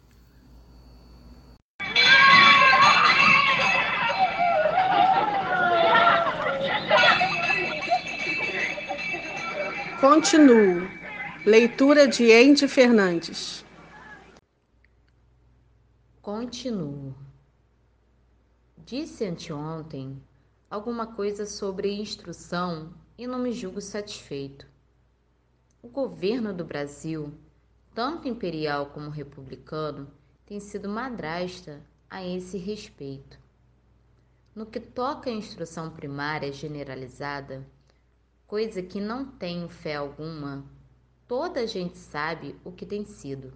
Continuo. 10.01 10.89
Leitura 11.45 12.07
de 12.07 12.33
Andy 12.33 12.69
Fernandes. 12.69 13.65
Continuo. 16.23 17.17
Disse 18.87 19.25
anteontem 19.25 20.23
alguma 20.71 21.05
coisa 21.05 21.45
sobre 21.47 21.93
instrução 22.01 22.95
e 23.19 23.27
não 23.27 23.41
me 23.41 23.51
julgo 23.51 23.81
satisfeito. 23.81 24.69
O 25.83 25.89
governo 25.89 26.55
do 26.55 26.65
Brasil, 26.65 27.35
tanto 27.93 28.29
imperial 28.29 28.87
como 28.91 29.11
republicano, 29.11 30.09
tem 30.47 30.61
sido 30.61 30.89
madrasta 30.89 31.83
a 32.09 32.25
esse 32.25 32.57
respeito. 32.57 33.37
No 34.55 34.65
que 34.65 34.79
toca 34.79 35.29
à 35.29 35.33
instrução 35.33 35.91
primária 35.91 36.53
generalizada, 36.53 37.67
coisa 38.49 38.83
que 38.83 38.99
não 38.99 39.27
tenho 39.27 39.69
fé 39.69 39.97
alguma, 39.97 40.65
toda 41.27 41.61
a 41.61 41.67
gente 41.67 41.99
sabe 41.99 42.57
o 42.65 42.73
que 42.73 42.87
tem 42.87 43.05
sido. 43.05 43.53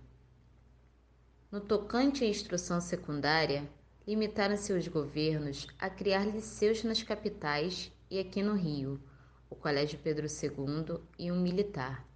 No 1.51 1.63
tocante 1.63 2.23
à 2.25 2.27
instrução 2.27 2.79
secundária, 2.79 3.67
limitaram 4.07 4.55
seus 4.55 4.87
governos 4.87 5.67
a 5.79 5.89
criar 5.89 6.27
liceus 6.27 6.85
nas 6.85 7.03
capitais 7.03 7.91
e 8.11 8.19
aqui 8.19 8.43
no 8.43 8.53
Rio, 8.53 9.01
o 9.49 9.57
Colégio 9.57 9.99
Pedro 9.99 10.27
II 10.27 11.01
e 11.19 11.33
um 11.33 11.41
militar. 11.41 12.07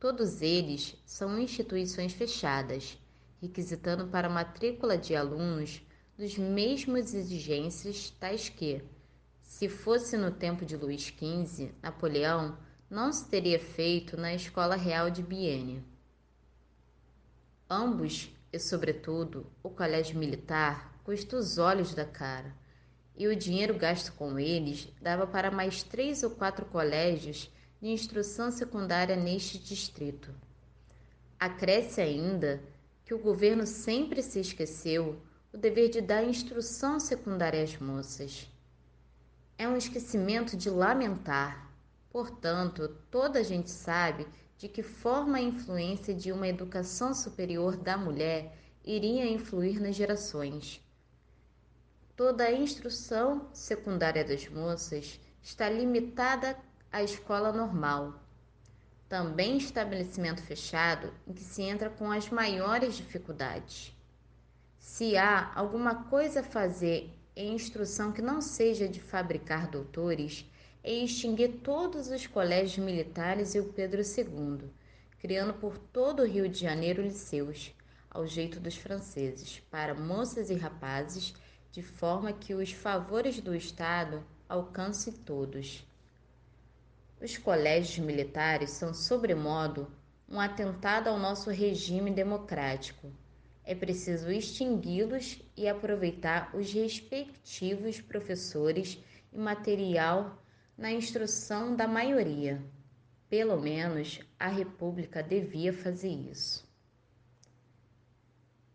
Todos 0.00 0.40
eles 0.40 0.96
são 1.04 1.38
instituições 1.38 2.14
fechadas, 2.14 2.98
requisitando 3.38 4.06
para 4.08 4.28
a 4.28 4.32
matrícula 4.32 4.96
de 4.96 5.14
alunos 5.14 5.82
dos 6.16 6.38
mesmos 6.38 7.12
exigências 7.12 8.08
tais 8.18 8.48
que, 8.48 8.82
se 9.52 9.68
fosse 9.68 10.16
no 10.16 10.30
tempo 10.30 10.64
de 10.64 10.78
Luís 10.78 11.02
XV, 11.02 11.74
Napoleão 11.82 12.56
não 12.88 13.12
se 13.12 13.28
teria 13.28 13.60
feito 13.60 14.16
na 14.16 14.34
Escola 14.34 14.76
Real 14.76 15.10
de 15.10 15.22
Bienne. 15.22 15.84
Ambos, 17.68 18.34
e 18.50 18.58
sobretudo 18.58 19.46
o 19.62 19.68
Colégio 19.68 20.18
Militar, 20.18 20.98
custa 21.04 21.36
os 21.36 21.58
olhos 21.58 21.92
da 21.94 22.06
cara, 22.06 22.56
e 23.14 23.28
o 23.28 23.36
dinheiro 23.36 23.74
gasto 23.74 24.14
com 24.14 24.38
eles 24.38 24.88
dava 25.02 25.26
para 25.26 25.50
mais 25.50 25.82
três 25.82 26.22
ou 26.22 26.30
quatro 26.30 26.64
colégios 26.64 27.50
de 27.80 27.88
instrução 27.88 28.50
secundária 28.50 29.16
neste 29.16 29.58
distrito. 29.58 30.34
Acresce 31.38 32.00
ainda 32.00 32.58
que 33.04 33.12
o 33.12 33.18
governo 33.18 33.66
sempre 33.66 34.22
se 34.22 34.40
esqueceu 34.40 35.20
o 35.52 35.58
dever 35.58 35.90
de 35.90 36.00
dar 36.00 36.24
instrução 36.24 36.98
secundária 36.98 37.62
às 37.62 37.78
moças. 37.78 38.50
É 39.58 39.68
um 39.68 39.76
esquecimento 39.76 40.56
de 40.56 40.68
lamentar. 40.70 41.70
Portanto, 42.10 42.88
toda 43.10 43.38
a 43.38 43.42
gente 43.42 43.70
sabe 43.70 44.26
de 44.58 44.68
que 44.68 44.82
forma 44.82 45.38
a 45.38 45.42
influência 45.42 46.14
de 46.14 46.30
uma 46.30 46.46
educação 46.46 47.14
superior 47.14 47.76
da 47.76 47.96
mulher 47.96 48.56
iria 48.84 49.26
influir 49.26 49.80
nas 49.80 49.94
gerações. 49.94 50.80
Toda 52.14 52.44
a 52.44 52.52
instrução 52.52 53.48
secundária 53.52 54.24
das 54.24 54.48
moças 54.48 55.18
está 55.42 55.68
limitada 55.68 56.56
à 56.92 57.02
escola 57.02 57.52
normal. 57.52 58.20
Também 59.08 59.56
estabelecimento 59.56 60.42
fechado 60.42 61.12
em 61.26 61.32
que 61.32 61.42
se 61.42 61.62
entra 61.62 61.90
com 61.90 62.10
as 62.10 62.30
maiores 62.30 62.94
dificuldades. 62.94 63.96
Se 64.78 65.16
há 65.16 65.52
alguma 65.54 66.04
coisa 66.04 66.40
a 66.40 66.44
fazer 66.44 67.10
em 67.34 67.54
instrução 67.54 68.12
que 68.12 68.20
não 68.20 68.40
seja 68.40 68.86
de 68.86 69.00
fabricar 69.00 69.68
doutores, 69.68 70.44
é 70.84 70.92
extinguir 70.92 71.60
todos 71.62 72.08
os 72.08 72.26
colégios 72.26 72.84
militares 72.84 73.54
e 73.54 73.60
o 73.60 73.72
Pedro 73.72 74.02
II, 74.02 74.68
criando 75.18 75.54
por 75.54 75.78
todo 75.78 76.22
o 76.22 76.26
Rio 76.26 76.48
de 76.48 76.58
Janeiro 76.58 77.00
liceus, 77.00 77.72
ao 78.10 78.26
jeito 78.26 78.60
dos 78.60 78.76
franceses, 78.76 79.60
para 79.70 79.94
moças 79.94 80.50
e 80.50 80.54
rapazes, 80.54 81.34
de 81.70 81.82
forma 81.82 82.32
que 82.32 82.54
os 82.54 82.72
favores 82.72 83.40
do 83.40 83.54
Estado 83.54 84.22
alcancem 84.46 85.12
todos. 85.12 85.86
Os 87.18 87.38
colégios 87.38 88.04
militares 88.04 88.70
são, 88.70 88.92
sobremodo, 88.92 89.90
um 90.28 90.38
atentado 90.38 91.08
ao 91.08 91.18
nosso 91.18 91.48
regime 91.48 92.10
democrático 92.10 93.10
é 93.64 93.74
preciso 93.74 94.30
extingui-los 94.30 95.40
e 95.56 95.68
aproveitar 95.68 96.50
os 96.54 96.72
respectivos 96.72 98.00
professores 98.00 98.98
e 99.32 99.38
material 99.38 100.42
na 100.76 100.90
instrução 100.90 101.76
da 101.76 101.86
maioria. 101.86 102.60
Pelo 103.28 103.60
menos 103.60 104.20
a 104.38 104.48
República 104.48 105.22
devia 105.22 105.72
fazer 105.72 106.10
isso. 106.10 106.66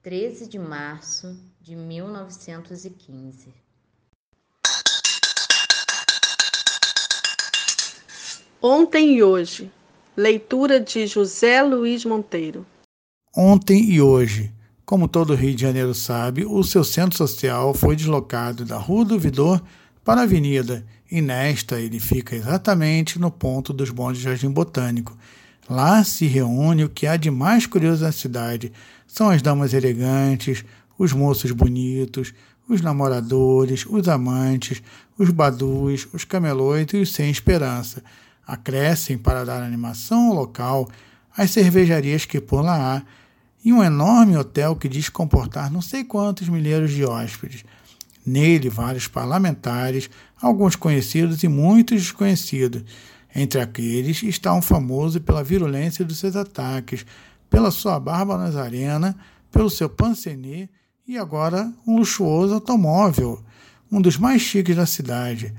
13 0.02 0.48
de 0.48 0.58
março 0.58 1.38
de 1.60 1.76
1915 1.76 3.54
Ontem 8.62 9.16
e 9.16 9.24
hoje. 9.24 9.72
Leitura 10.16 10.80
de 10.80 11.06
José 11.06 11.62
Luiz 11.62 12.04
Monteiro. 12.04 12.66
Ontem 13.36 13.92
e 13.92 14.02
hoje 14.02 14.52
como 14.88 15.06
todo 15.06 15.36
Rio 15.36 15.54
de 15.54 15.64
Janeiro 15.64 15.94
sabe, 15.94 16.46
o 16.46 16.64
seu 16.64 16.82
centro 16.82 17.18
social 17.18 17.74
foi 17.74 17.94
deslocado 17.94 18.64
da 18.64 18.78
Rua 18.78 19.04
do 19.04 19.20
Vidor 19.20 19.62
para 20.02 20.22
a 20.22 20.24
Avenida, 20.24 20.86
e 21.12 21.22
nesta 21.22 21.78
ele 21.78 22.00
fica 22.00 22.38
exatamente 22.38 23.20
no 23.20 23.30
ponto 23.30 23.74
dos 23.74 23.90
bondes 23.90 24.20
de 24.20 24.24
Jardim 24.24 24.50
Botânico. 24.50 25.18
Lá 25.70 26.02
se 26.06 26.26
reúne 26.26 26.86
o 26.86 26.90
que 26.90 27.06
há 27.06 27.18
de 27.18 27.30
mais 27.30 27.66
curioso 27.66 28.06
na 28.06 28.14
cidade: 28.14 28.72
são 29.06 29.30
as 29.30 29.42
damas 29.42 29.74
elegantes, 29.74 30.64
os 30.98 31.12
moços 31.12 31.52
bonitos, 31.52 32.34
os 32.70 32.80
namoradores, 32.80 33.86
os 33.90 34.08
amantes, 34.08 34.82
os 35.20 35.30
badus, 35.32 36.08
os 36.14 36.24
cameloitos 36.24 36.94
e 36.98 37.04
os 37.04 37.14
sem 37.14 37.30
esperança. 37.30 38.02
Acrescem, 38.48 39.18
para 39.18 39.44
dar 39.44 39.62
animação 39.62 40.30
ao 40.30 40.36
local, 40.36 40.88
as 41.36 41.52
cervejarias 41.52 42.24
que 42.24 42.40
por 42.40 42.62
lá 42.62 42.96
há 43.00 43.27
e 43.64 43.74
um 43.74 43.84
enorme 43.84 44.38
hotel 44.38 44.76
que 44.76 44.88
diz 44.88 45.10
comportar 45.10 45.72
não 45.72 45.82
sei 45.82 46.04
quantos 46.04 46.48
milheiros 46.50 46.92
de 46.92 47.06
hóspedes. 47.06 47.64
Nele, 48.26 48.70
vários 48.70 49.08
parlamentares, 49.08 50.10
alguns 50.42 50.76
conhecidos 50.76 51.44
e 51.44 51.48
muitos 51.48 52.02
desconhecidos. 52.02 52.84
Entre 53.34 53.60
aqueles 53.62 54.24
está 54.24 54.54
um 54.54 54.62
famoso 54.62 55.22
pela 55.22 55.44
virulência 55.44 56.04
dos 56.04 56.18
seus 56.18 56.36
ataques, 56.36 57.06
pela 57.50 57.72
sua 57.72 58.00
barba 58.00 58.38
nazarena, 58.38 59.16
pelo 59.52 59.70
seu 59.70 59.90
pancenê 59.90 60.68
e 61.08 61.18
agora 61.18 61.72
um 61.86 61.98
luxuoso 61.98 62.54
automóvel, 62.54 63.42
um 63.92 64.02
dos 64.02 64.18
mais 64.18 64.42
chiques 64.42 64.76
da 64.76 64.86
cidade. 64.86 65.54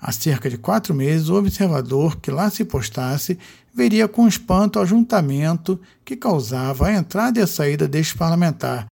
Há 0.00 0.12
cerca 0.12 0.50
de 0.50 0.58
quatro 0.58 0.94
meses, 0.94 1.28
o 1.28 1.36
observador 1.36 2.16
que 2.16 2.30
lá 2.30 2.50
se 2.50 2.64
postasse 2.64 3.38
veria 3.74 4.06
com 4.06 4.28
espanto 4.28 4.78
o 4.78 4.82
ajuntamento 4.82 5.80
que 6.04 6.16
causava 6.16 6.86
a 6.86 6.94
entrada 6.94 7.38
e 7.38 7.42
a 7.42 7.46
saída 7.46 7.88
deste 7.88 8.16
parlamentar. 8.16 8.86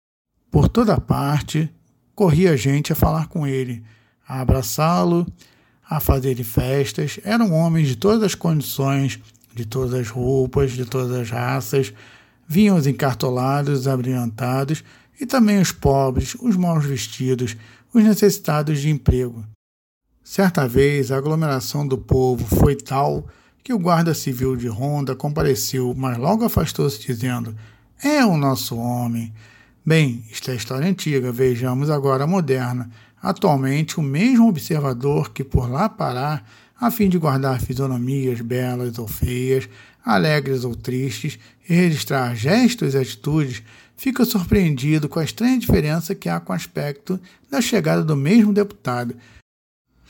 Por 0.50 0.68
toda 0.68 1.00
parte, 1.00 1.70
corria 2.14 2.56
gente 2.56 2.92
a 2.92 2.96
falar 2.96 3.28
com 3.28 3.46
ele, 3.46 3.82
a 4.26 4.40
abraçá-lo, 4.40 5.26
a 5.88 6.00
fazer 6.00 6.42
festas. 6.44 7.18
Eram 7.24 7.52
homens 7.52 7.88
de 7.88 7.96
todas 7.96 8.22
as 8.22 8.34
condições, 8.34 9.18
de 9.54 9.64
todas 9.64 9.94
as 9.94 10.08
roupas, 10.08 10.72
de 10.72 10.84
todas 10.84 11.12
as 11.16 11.30
raças. 11.30 11.92
Vinham 12.46 12.76
os 12.76 12.86
encartolados, 12.86 13.88
abrilhantados, 13.88 14.84
e 15.20 15.26
também 15.26 15.60
os 15.60 15.72
pobres, 15.72 16.34
os 16.40 16.56
mal 16.56 16.80
vestidos, 16.80 17.56
os 17.92 18.02
necessitados 18.02 18.80
de 18.80 18.88
emprego. 18.88 19.44
Certa 20.30 20.68
vez 20.68 21.10
a 21.10 21.16
aglomeração 21.16 21.84
do 21.84 21.98
povo 21.98 22.46
foi 22.58 22.76
tal 22.76 23.26
que 23.64 23.72
o 23.72 23.78
guarda 23.80 24.14
civil 24.14 24.54
de 24.54 24.68
Ronda 24.68 25.16
compareceu, 25.16 25.92
mas 25.98 26.16
logo 26.16 26.44
afastou-se, 26.44 27.04
dizendo: 27.04 27.52
É 28.00 28.24
o 28.24 28.36
nosso 28.36 28.76
homem. 28.76 29.34
Bem, 29.84 30.24
isto 30.30 30.52
é 30.52 30.54
história 30.54 30.88
antiga, 30.88 31.32
vejamos 31.32 31.90
agora 31.90 32.22
a 32.22 32.28
moderna. 32.28 32.88
Atualmente, 33.20 33.98
o 33.98 34.04
mesmo 34.04 34.48
observador 34.48 35.32
que 35.32 35.42
por 35.42 35.68
lá 35.68 35.88
parar, 35.88 36.48
a 36.80 36.92
fim 36.92 37.08
de 37.08 37.18
guardar 37.18 37.60
fisionomias 37.60 38.40
belas 38.40 39.00
ou 39.00 39.08
feias, 39.08 39.68
alegres 40.04 40.62
ou 40.62 40.76
tristes, 40.76 41.40
e 41.68 41.74
registrar 41.74 42.36
gestos 42.36 42.94
e 42.94 42.98
atitudes, 42.98 43.64
fica 43.96 44.24
surpreendido 44.24 45.08
com 45.08 45.18
a 45.18 45.24
estranha 45.24 45.58
diferença 45.58 46.14
que 46.14 46.28
há 46.28 46.38
com 46.38 46.52
o 46.52 46.56
aspecto 46.56 47.18
da 47.50 47.60
chegada 47.60 48.04
do 48.04 48.16
mesmo 48.16 48.52
deputado 48.52 49.16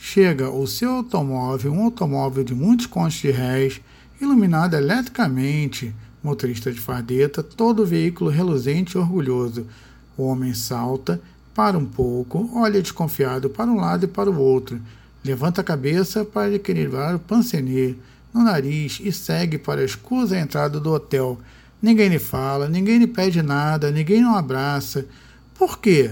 chega 0.02 0.48
o 0.48 0.66
seu 0.66 0.92
automóvel, 0.92 1.72
um 1.72 1.84
automóvel 1.84 2.42
de 2.42 2.54
muitos 2.54 2.86
contos 2.86 3.18
de 3.18 3.30
réis, 3.30 3.82
iluminado 4.18 4.74
eletricamente, 4.74 5.94
motorista 6.22 6.72
de 6.72 6.80
fardeta, 6.80 7.42
todo 7.42 7.86
veículo 7.86 8.30
reluzente 8.30 8.96
e 8.96 8.98
orgulhoso. 8.98 9.66
O 10.16 10.24
homem 10.24 10.54
salta, 10.54 11.20
para 11.54 11.76
um 11.76 11.84
pouco, 11.84 12.50
olha 12.54 12.80
desconfiado 12.80 13.50
para 13.50 13.70
um 13.70 13.76
lado 13.76 14.04
e 14.06 14.08
para 14.08 14.30
o 14.30 14.38
outro, 14.38 14.80
levanta 15.22 15.60
a 15.60 15.64
cabeça 15.64 16.24
para 16.24 16.54
equilibrar 16.54 17.14
o 17.14 17.20
pancenê 17.20 17.94
no 18.32 18.42
nariz 18.42 19.00
e 19.04 19.12
segue 19.12 19.58
para 19.58 19.82
a 19.82 19.84
escusa 19.84 20.38
entrada 20.38 20.80
do 20.80 20.92
hotel. 20.92 21.38
Ninguém 21.80 22.08
lhe 22.08 22.18
fala, 22.18 22.68
ninguém 22.68 22.98
lhe 22.98 23.06
pede 23.06 23.42
nada, 23.42 23.90
ninguém 23.90 24.22
não 24.22 24.34
abraça. 24.34 25.04
Por 25.54 25.78
quê? 25.78 26.10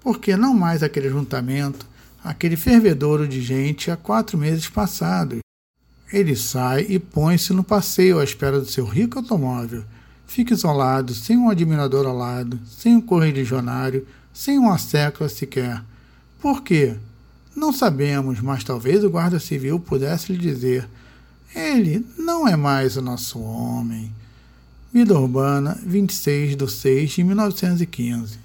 Porque 0.00 0.36
não 0.36 0.54
mais 0.54 0.84
aquele 0.84 1.08
juntamento, 1.08 1.91
aquele 2.22 2.56
fervedouro 2.56 3.26
de 3.26 3.40
gente 3.40 3.90
há 3.90 3.96
quatro 3.96 4.38
meses 4.38 4.68
passados. 4.68 5.40
Ele 6.12 6.36
sai 6.36 6.86
e 6.88 6.98
põe-se 6.98 7.52
no 7.52 7.64
passeio 7.64 8.18
à 8.18 8.24
espera 8.24 8.60
do 8.60 8.66
seu 8.66 8.84
rico 8.84 9.18
automóvel. 9.18 9.84
Fica 10.26 10.54
isolado, 10.54 11.14
sem 11.14 11.36
um 11.36 11.50
admirador 11.50 12.06
ao 12.06 12.16
lado, 12.16 12.58
sem 12.66 12.96
um 12.96 13.00
correligionário, 13.00 14.06
sem 14.32 14.58
uma 14.58 14.78
sécula 14.78 15.28
sequer. 15.28 15.82
Por 16.40 16.62
quê? 16.62 16.96
Não 17.54 17.72
sabemos, 17.72 18.40
mas 18.40 18.64
talvez 18.64 19.04
o 19.04 19.10
guarda 19.10 19.38
civil 19.38 19.78
pudesse 19.78 20.32
lhe 20.32 20.38
dizer: 20.38 20.88
ele 21.54 22.06
não 22.16 22.48
é 22.48 22.56
mais 22.56 22.96
o 22.96 23.02
nosso 23.02 23.38
homem. 23.40 24.10
Vida 24.92 25.18
Urbana, 25.18 25.78
26 25.84 26.56
de 26.56 26.70
6 26.70 27.10
de 27.10 27.24
1915. 27.24 28.41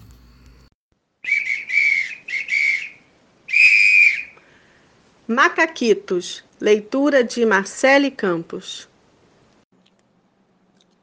Macaquitos, 5.30 6.42
leitura 6.58 7.22
de 7.22 7.46
Marcele 7.46 8.10
Campos. 8.10 8.88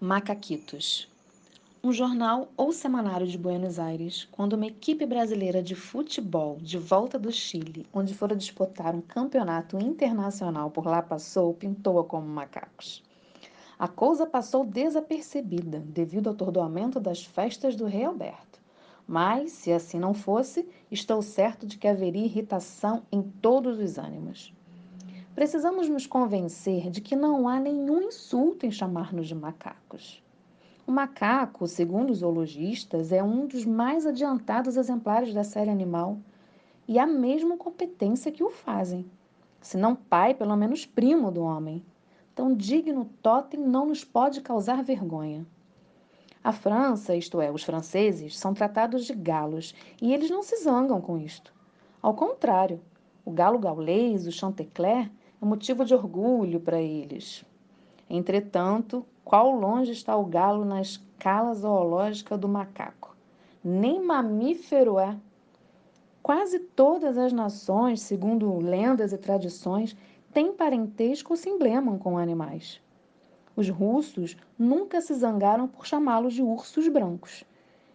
Macaquitos. 0.01 1.07
Um 1.83 1.93
jornal 1.93 2.49
ou 2.57 2.73
semanário 2.73 3.27
de 3.27 3.37
Buenos 3.37 3.79
Aires, 3.79 4.27
quando 4.33 4.55
uma 4.55 4.67
equipe 4.67 5.05
brasileira 5.05 5.63
de 5.63 5.75
futebol 5.75 6.57
de 6.59 6.79
volta 6.79 7.19
do 7.19 7.31
Chile, 7.31 7.87
onde 7.93 8.15
fora 8.15 8.35
disputar 8.35 8.95
um 8.95 9.03
campeonato 9.03 9.79
internacional 9.79 10.71
por 10.71 10.87
lá 10.87 11.03
passou, 11.03 11.53
pintou-a 11.53 12.03
como 12.03 12.27
macacos. 12.27 13.03
A 13.79 13.89
coisa 13.89 14.25
passou 14.25 14.65
desapercebida 14.65 15.81
devido 15.81 16.29
ao 16.29 16.33
atordoamento 16.33 16.99
das 16.99 17.23
festas 17.23 17.77
do 17.77 17.85
rei 17.85 18.05
Alberto. 18.05 18.64
Mas, 19.07 19.53
se 19.53 19.71
assim 19.71 19.99
não 19.99 20.15
fosse, 20.15 20.67
estou 20.91 21.21
certo 21.21 21.67
de 21.67 21.77
que 21.77 21.87
haveria 21.87 22.25
irritação 22.25 23.03
em 23.13 23.23
todos 23.23 23.79
os 23.79 23.99
ânimos. 23.99 24.55
Precisamos 25.35 25.89
nos 25.89 26.07
convencer 26.07 26.91
de 26.91 27.01
que 27.01 27.17
não 27.17 27.49
há 27.49 27.59
nenhum 27.59 28.03
insulto 28.03 28.65
em 28.65 28.71
chamar-nos 28.71 29.27
de 29.27 29.35
macacos. 29.35 30.23
O 30.87 30.93
macaco, 30.93 31.67
segundo 31.67 32.11
os 32.11 32.19
zoologistas, 32.19 33.11
é 33.11 33.23
um 33.23 33.47
dos 33.47 33.65
mais 33.65 34.07
adiantados 34.07 34.77
exemplares 34.77 35.35
da 35.35 35.43
série 35.43 35.71
animal 35.71 36.19
e 36.87 36.99
a 36.99 37.07
mesma 37.07 37.57
competência 37.57 38.31
que 38.31 38.45
o 38.45 38.51
fazem. 38.51 39.05
Se 39.61 39.77
não 39.77 39.97
pai, 39.97 40.35
pelo 40.35 40.57
menos 40.57 40.85
primo 40.85 41.31
do 41.31 41.43
homem. 41.43 41.83
Tão 42.35 42.55
digno 42.55 43.09
totem 43.23 43.59
não 43.59 43.87
nos 43.87 44.05
pode 44.05 44.41
causar 44.41 44.83
vergonha. 44.83 45.47
A 46.45 46.53
França, 46.53 47.17
isto 47.17 47.41
é, 47.41 47.51
os 47.51 47.65
franceses, 47.65 48.39
são 48.39 48.53
tratados 48.53 49.07
de 49.07 49.15
galos 49.15 49.75
e 50.03 50.13
eles 50.13 50.29
não 50.29 50.43
se 50.43 50.63
zangam 50.63 51.01
com 51.01 51.17
isto. 51.17 51.55
Ao 52.03 52.13
contrário, 52.13 52.83
o 53.25 53.31
galo 53.31 53.59
gaulês, 53.59 54.27
o 54.27 54.31
chantecler, 54.31 55.11
é 55.41 55.45
motivo 55.47 55.87
de 55.87 55.95
orgulho 55.95 56.61
para 56.61 56.79
eles. 56.79 57.43
Entretanto, 58.11 59.07
qual 59.25 59.53
longe 59.53 59.93
está 59.93 60.15
o 60.19 60.27
galo 60.27 60.67
na 60.67 60.83
escala 60.83 61.55
zoológica 61.55 62.37
do 62.37 62.47
macaco? 62.47 63.17
Nem 63.65 64.05
mamífero 64.05 64.99
é. 64.99 65.17
Quase 66.23 66.59
todas 66.59 67.17
as 67.17 67.33
nações, 67.33 68.03
segundo 68.03 68.59
lendas 68.59 69.15
e 69.15 69.17
tradições, 69.17 69.97
têm 70.31 70.53
parentesco 70.53 71.33
ou 71.33 71.39
se 71.39 71.49
emblemam 71.49 71.97
com 71.97 72.19
animais. 72.19 72.84
Os 73.57 73.69
russos 73.69 74.37
nunca 74.59 75.01
se 75.01 75.15
zangaram 75.15 75.69
por 75.69 75.87
chamá-los 75.87 76.35
de 76.35 76.43
ursos 76.43 76.89
brancos. 76.89 77.45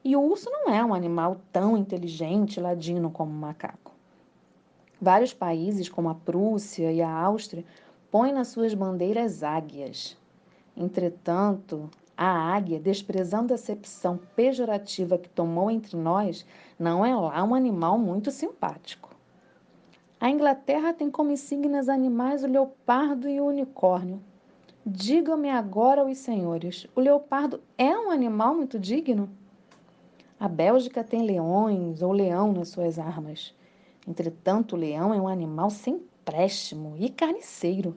E 0.04 0.16
o 0.16 0.22
urso 0.22 0.50
não 0.50 0.74
é 0.74 0.84
um 0.84 0.94
animal 0.94 1.42
tão 1.52 1.76
inteligente 1.76 2.58
e 2.58 2.62
ladino 2.62 3.12
como 3.12 3.32
o 3.32 3.36
macaco. 3.36 3.94
Vários 5.02 5.34
países, 5.34 5.90
como 5.90 6.10
a 6.10 6.16
Prússia 6.16 6.92
e 6.92 7.02
a 7.02 7.12
Áustria, 7.12 7.66
põem 8.10 8.32
nas 8.32 8.48
suas 8.48 8.74
bandeiras 8.74 9.44
águias. 9.44 10.18
Entretanto, 10.76 11.90
a 12.16 12.54
águia, 12.54 12.80
desprezando 12.80 13.54
a 13.54 13.56
acepção 13.56 14.20
pejorativa 14.36 15.18
que 15.18 15.30
tomou 15.30 15.70
entre 15.70 15.98
nós, 15.98 16.46
não 16.78 17.06
é 17.06 17.16
lá 17.16 17.44
um 17.44 17.54
animal 17.54 17.98
muito 17.98 18.32
simpático. 18.32 19.10
A 20.20 20.30
Inglaterra 20.30 20.94
tem 20.94 21.10
como 21.10 21.32
insígnias 21.32 21.88
animais 21.88 22.44
o 22.44 22.48
leopardo 22.48 23.30
e 23.30 23.40
o 23.40 23.46
unicórnio, 23.46 24.22
Digam-me 24.92 25.52
agora, 25.52 26.04
os 26.04 26.18
senhores, 26.18 26.88
o 26.96 27.00
leopardo 27.00 27.62
é 27.78 27.96
um 27.96 28.10
animal 28.10 28.56
muito 28.56 28.80
digno? 28.80 29.30
A 30.40 30.48
Bélgica 30.48 31.04
tem 31.04 31.22
leões 31.22 32.02
ou 32.02 32.12
leão 32.12 32.52
nas 32.52 32.70
suas 32.70 32.98
armas. 32.98 33.54
Entretanto, 34.08 34.74
o 34.74 34.80
leão 34.80 35.14
é 35.14 35.22
um 35.22 35.28
animal 35.28 35.70
sem 35.70 36.02
préstimo 36.26 36.96
e 36.98 37.08
carniceiro. 37.08 37.96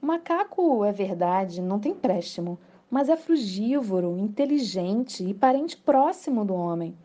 O 0.00 0.06
macaco, 0.06 0.84
é 0.84 0.92
verdade, 0.92 1.60
não 1.60 1.80
tem 1.80 1.92
préstimo, 1.92 2.60
mas 2.88 3.08
é 3.08 3.16
frugívoro, 3.16 4.16
inteligente 4.18 5.28
e 5.28 5.34
parente 5.34 5.76
próximo 5.76 6.44
do 6.44 6.54
homem. 6.54 6.96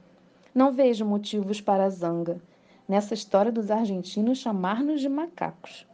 Não 0.54 0.72
vejo 0.72 1.04
motivos 1.04 1.60
para 1.60 1.90
zanga 1.90 2.40
nessa 2.88 3.16
história 3.16 3.52
dos 3.52 3.72
argentinos 3.72 4.38
chamar-nos 4.38 5.02
de 5.02 5.10
macacos. 5.10 5.88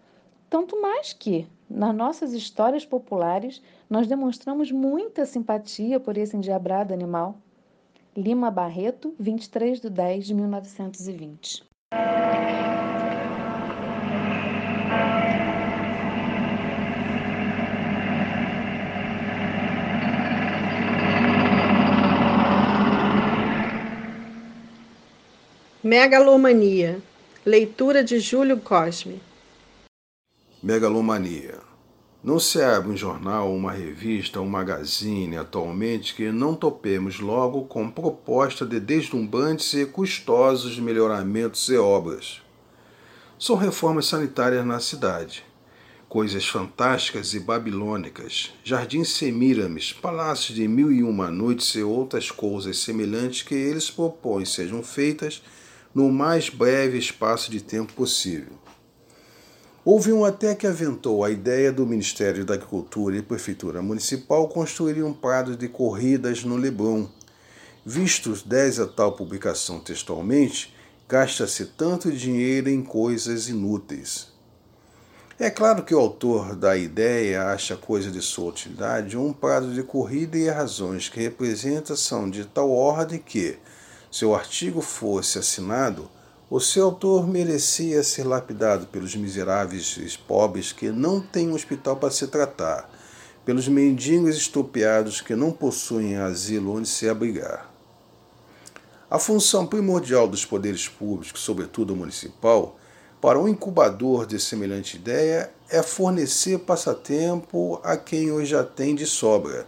Tanto 0.50 0.82
mais 0.82 1.14
que, 1.14 1.48
nas 1.70 1.96
nossas 1.96 2.34
histórias 2.34 2.86
populares, 2.86 3.62
nós 3.90 4.08
demonstramos 4.08 4.72
muita 4.72 5.26
simpatia 5.26 6.00
por 6.00 6.18
esse 6.18 6.36
endiabrado 6.36 6.94
animal. 6.94 7.38
Lima 8.18 8.50
Barreto, 8.50 9.14
23 9.20 9.80
de 9.80 9.90
10 9.90 10.26
de 10.26 10.34
1920. 10.34 11.64
Megalomania. 25.84 27.02
Leitura 27.46 28.04
de 28.04 28.20
Júlio 28.20 28.60
Cosme. 28.60 29.29
Megalomania. 30.62 31.58
Não 32.22 32.38
se 32.38 32.62
abre 32.62 32.92
um 32.92 32.98
jornal, 32.98 33.56
uma 33.56 33.72
revista, 33.72 34.42
um 34.42 34.50
magazine 34.50 35.38
atualmente 35.38 36.14
que 36.14 36.34
não 36.34 36.54
topemos 36.54 37.22
logo 37.22 37.64
com 37.64 37.90
proposta 37.90 38.66
de 38.66 38.78
deslumbrantes 38.78 39.74
e 39.74 39.86
custosos 39.86 40.78
melhoramentos 40.78 41.70
e 41.70 41.78
obras. 41.78 42.42
São 43.40 43.56
reformas 43.56 44.08
sanitárias 44.08 44.66
na 44.66 44.82
cidade, 44.82 45.46
coisas 46.10 46.46
fantásticas 46.46 47.34
e 47.34 47.40
babilônicas, 47.40 48.52
jardins 48.62 49.12
semírames, 49.14 49.94
palácios 49.94 50.58
de 50.58 50.68
mil 50.68 50.92
e 50.92 51.02
uma 51.02 51.32
noites 51.32 51.74
e 51.76 51.84
outras 51.84 52.30
coisas 52.30 52.80
semelhantes 52.80 53.44
que 53.44 53.56
eles 53.56 53.90
propõem 53.90 54.44
sejam 54.44 54.84
feitas 54.84 55.42
no 55.96 56.12
mais 56.12 56.50
breve 56.50 56.98
espaço 56.98 57.50
de 57.50 57.62
tempo 57.62 57.94
possível. 57.94 58.60
Houve 59.86 60.12
um 60.12 60.26
até 60.26 60.54
que 60.56 60.68
aventou 60.68 61.24
a 61.24 61.32
ideia 61.32 61.72
do 61.72 61.88
Ministério 61.88 62.44
da 62.44 62.56
Agricultura 62.56 63.16
e 63.16 63.22
Prefeitura 63.22 63.82
Municipal 63.82 64.46
construir 64.50 65.02
um 65.04 65.14
prado 65.14 65.56
de 65.56 65.70
corridas 65.70 66.44
no 66.44 66.58
Leblon. 66.58 67.08
Vistos 67.86 68.44
10 68.44 68.82
a 68.82 68.88
tal 68.88 69.14
publicação 69.14 69.80
textualmente, 69.80 70.76
gasta-se 71.08 71.66
tanto 71.66 72.12
dinheiro 72.12 72.70
em 72.70 72.84
coisas 72.84 73.48
inúteis. 73.48 74.28
É 75.40 75.50
claro 75.50 75.84
que 75.84 75.96
o 75.96 76.00
autor 76.00 76.58
da 76.58 76.76
ideia 76.76 77.46
acha 77.46 77.78
coisa 77.78 78.12
de 78.12 78.22
sua 78.22 78.50
utilidade 78.50 79.18
um 79.18 79.32
prado 79.32 79.74
de 79.74 79.82
corrida 79.82 80.38
e 80.38 80.50
razões 80.50 81.08
que 81.08 81.22
representa 81.22 81.96
são 81.96 82.30
de 82.30 82.44
tal 82.44 82.70
ordem 82.70 83.18
que, 83.18 83.58
se 84.12 84.26
o 84.26 84.36
artigo 84.36 84.82
fosse 84.82 85.40
assinado, 85.40 86.12
o 86.50 86.60
seu 86.60 86.86
autor 86.86 87.28
merecia 87.28 88.02
ser 88.02 88.24
lapidado 88.24 88.88
pelos 88.88 89.16
miseráveis 89.16 90.18
pobres 90.18 90.72
que 90.72 90.90
não 90.90 91.22
têm 91.22 91.50
um 91.50 91.54
hospital 91.54 91.98
para 91.98 92.10
se 92.10 92.26
tratar, 92.26 92.90
pelos 93.46 93.68
mendigos 93.68 94.36
estupiados 94.36 95.22
que 95.22 95.36
não 95.36 95.52
possuem 95.52 96.18
asilo 96.18 96.76
onde 96.76 96.88
se 96.88 97.08
abrigar. 97.08 97.70
A 99.08 99.20
função 99.20 99.68
primordial 99.68 100.28
dos 100.28 100.44
poderes 100.44 100.88
públicos, 100.88 101.40
sobretudo 101.42 101.94
o 101.94 101.96
municipal, 101.96 102.80
para 103.22 103.40
um 103.40 103.48
incubador 103.48 104.26
de 104.26 104.40
semelhante 104.40 104.98
ideia 104.98 105.52
é 105.70 105.84
fornecer 105.84 106.58
passatempo 106.60 107.80
a 107.84 107.96
quem 107.96 108.32
hoje 108.32 108.52
já 108.52 108.64
tem 108.64 108.96
de 108.96 109.06
sobra. 109.06 109.68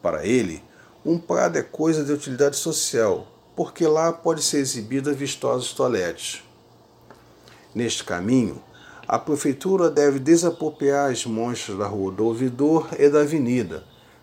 Para 0.00 0.24
ele, 0.24 0.62
um 1.04 1.18
prado 1.18 1.58
é 1.58 1.62
coisa 1.62 2.04
de 2.04 2.12
utilidade 2.12 2.56
social, 2.56 3.26
porque 3.58 3.88
lá 3.88 4.12
pode 4.12 4.40
ser 4.40 4.58
exibida 4.58 5.12
vistosos 5.12 5.72
toaletes. 5.72 6.44
Neste 7.74 8.04
caminho, 8.04 8.62
a 9.04 9.18
prefeitura 9.18 9.90
deve 9.90 10.20
desapropriar 10.20 11.10
as 11.10 11.26
monstras 11.26 11.76
da 11.76 11.84
rua 11.88 12.12
do 12.12 12.24
ouvidor 12.24 12.86
e 12.96 13.08
da 13.08 13.22
avenida, 13.22 13.82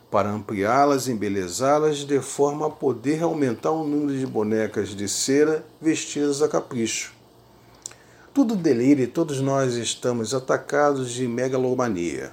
para 0.10 0.30
ampliá-las 0.30 1.08
e 1.08 1.12
embelezá-las 1.12 2.06
de 2.06 2.22
forma 2.22 2.68
a 2.68 2.70
poder 2.70 3.24
aumentar 3.24 3.72
o 3.72 3.86
número 3.86 4.18
de 4.18 4.26
bonecas 4.26 4.96
de 4.96 5.06
cera 5.10 5.66
vestidas 5.82 6.42
a 6.42 6.48
capricho. 6.48 7.14
Tudo 8.34 8.56
delírio 8.56 9.04
e 9.04 9.08
todos 9.08 9.42
nós 9.42 9.74
estamos 9.74 10.34
atacados 10.34 11.12
de 11.12 11.28
megalomania. 11.28 12.32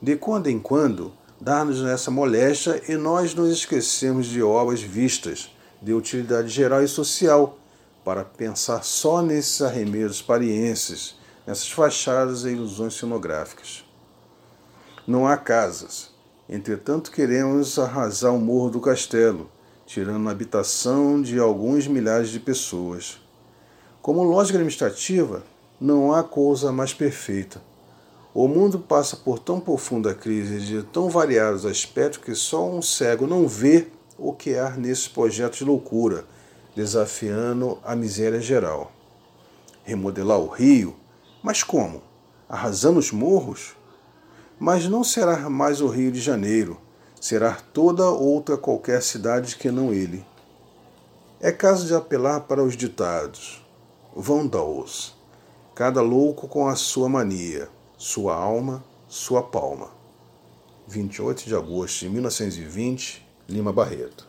De 0.00 0.16
quando 0.16 0.46
em 0.46 0.58
quando, 0.58 1.12
dá-nos 1.38 1.84
essa 1.84 2.10
moléstia 2.10 2.82
e 2.88 2.96
nós 2.96 3.34
nos 3.34 3.52
esquecemos 3.52 4.28
de 4.28 4.42
obras 4.42 4.80
vistas, 4.80 5.50
de 5.82 5.92
utilidade 5.92 6.48
geral 6.48 6.82
e 6.82 6.88
social, 6.88 7.58
para 8.04 8.24
pensar 8.24 8.82
só 8.82 9.20
nesses 9.20 9.60
arremedos 9.60 10.22
parienses, 10.22 11.16
nessas 11.46 11.70
fachadas 11.70 12.44
e 12.44 12.50
ilusões 12.50 12.94
cenográficas. 12.94 13.84
Não 15.06 15.26
há 15.26 15.36
casas. 15.36 16.10
Entretanto, 16.48 17.10
queremos 17.10 17.78
arrasar 17.78 18.32
o 18.32 18.40
morro 18.40 18.70
do 18.70 18.80
castelo, 18.80 19.50
tirando 19.86 20.28
a 20.28 20.32
habitação 20.32 21.20
de 21.20 21.38
alguns 21.38 21.86
milhares 21.86 22.30
de 22.30 22.38
pessoas. 22.38 23.20
Como 24.00 24.22
lógica 24.22 24.58
administrativa, 24.58 25.42
Não 25.80 26.12
há 26.14 26.22
coisa 26.22 26.70
mais 26.70 26.94
perfeita. 26.94 27.60
O 28.32 28.46
mundo 28.46 28.78
passa 28.78 29.16
por 29.16 29.40
tão 29.40 29.58
profunda 29.58 30.14
crise 30.14 30.60
de 30.60 30.84
tão 30.84 31.10
variados 31.10 31.66
aspectos 31.66 32.22
que 32.22 32.36
só 32.36 32.70
um 32.70 32.80
cego 32.80 33.26
não 33.26 33.48
vê 33.48 33.88
o 34.18 34.32
que 34.32 34.56
há 34.56 34.70
nesses 34.70 35.08
projetos 35.08 35.58
de 35.58 35.64
loucura, 35.64 36.24
desafiando 36.74 37.78
a 37.84 37.94
miséria 37.96 38.40
geral. 38.40 38.92
Remodelar 39.84 40.38
o 40.38 40.48
Rio? 40.48 40.96
Mas 41.42 41.62
como? 41.62 42.02
Arrasando 42.48 42.98
os 42.98 43.10
morros? 43.10 43.76
Mas 44.58 44.86
não 44.86 45.02
será 45.02 45.50
mais 45.50 45.80
o 45.80 45.88
Rio 45.88 46.12
de 46.12 46.20
Janeiro, 46.20 46.80
será 47.20 47.54
toda 47.72 48.08
outra 48.08 48.56
qualquer 48.56 49.02
cidade 49.02 49.56
que 49.56 49.70
não 49.70 49.92
ele. 49.92 50.24
É 51.40 51.50
caso 51.50 51.86
de 51.86 51.94
apelar 51.94 52.40
para 52.42 52.62
os 52.62 52.76
ditados. 52.76 53.64
Vão 54.14 54.48
os 54.80 55.20
cada 55.74 56.02
louco 56.02 56.46
com 56.46 56.68
a 56.68 56.76
sua 56.76 57.08
mania, 57.08 57.68
sua 57.96 58.36
alma, 58.36 58.84
sua 59.08 59.42
palma. 59.42 59.90
28 60.86 61.46
de 61.46 61.54
agosto 61.54 62.00
de 62.00 62.10
1920, 62.10 63.26
Lima 63.52 63.70
Barreto. 63.70 64.26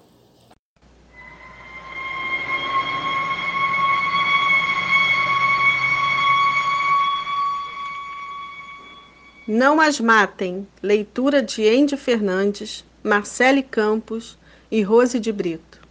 Não 9.48 9.80
as 9.80 10.00
matem. 10.02 10.68
Leitura 10.82 11.42
de 11.42 11.66
Andy 11.68 11.96
Fernandes, 11.96 12.84
Marcele 13.02 13.64
Campos 13.64 14.38
e 14.70 14.82
Rose 14.82 15.20
de 15.22 15.32
Brito. 15.32 15.82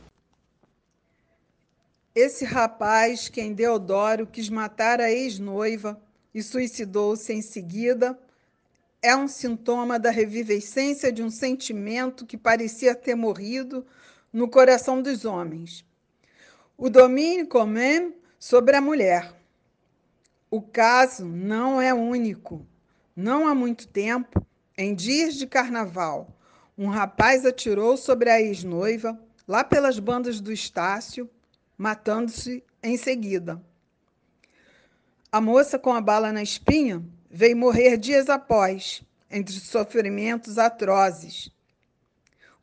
Esse 2.15 2.45
rapaz, 2.45 3.31
quem 3.31 3.55
Deodoro 3.55 4.27
quis 4.27 4.51
matar 4.51 5.01
a 5.01 5.11
ex-noiva 5.11 5.99
e 6.35 6.43
suicidou-se 6.43 7.33
em 7.33 7.41
seguida, 7.41 8.19
é 9.03 9.17
um 9.17 9.27
sintoma 9.27 9.99
da 9.99 10.11
revivescência 10.11 11.13
de 11.13 11.25
um 11.25 11.31
sentimento 11.31 12.25
que 12.25 12.39
parecia 12.39 12.95
ter 12.95 13.17
morrido 13.17 13.85
no 14.33 14.49
coração 14.49 15.03
dos 15.03 15.25
homens. 15.25 15.85
O 16.79 16.89
domínio 16.89 17.49
comum 17.49 18.15
sobre 18.39 18.77
a 18.77 18.81
mulher. 18.81 19.35
O 20.49 20.63
caso 20.63 21.27
não 21.27 21.81
é 21.81 21.93
único. 21.93 22.65
Não 23.15 23.47
há 23.49 23.55
muito 23.55 23.89
tempo, 23.89 24.47
em 24.79 24.95
dias 24.95 25.35
de 25.35 25.47
carnaval, 25.47 26.29
um 26.79 26.89
rapaz 26.89 27.45
atirou 27.45 27.97
sobre 27.97 28.31
a 28.31 28.41
ex-noiva, 28.41 29.21
lá 29.47 29.63
pelas 29.63 29.99
bandas 29.99 30.41
do 30.41 30.51
Estácio, 30.51 31.29
matando-se 31.77 32.65
em 32.83 32.97
seguida. 32.97 33.63
A 35.31 35.41
moça 35.41 35.79
com 35.79 35.93
a 35.93 36.01
bala 36.01 36.33
na 36.33 36.43
espinha 36.43 37.03
veio 37.33 37.57
morrer 37.57 37.97
dias 37.97 38.29
após, 38.29 39.03
entre 39.31 39.55
sofrimentos 39.55 40.59
atrozes. 40.59 41.51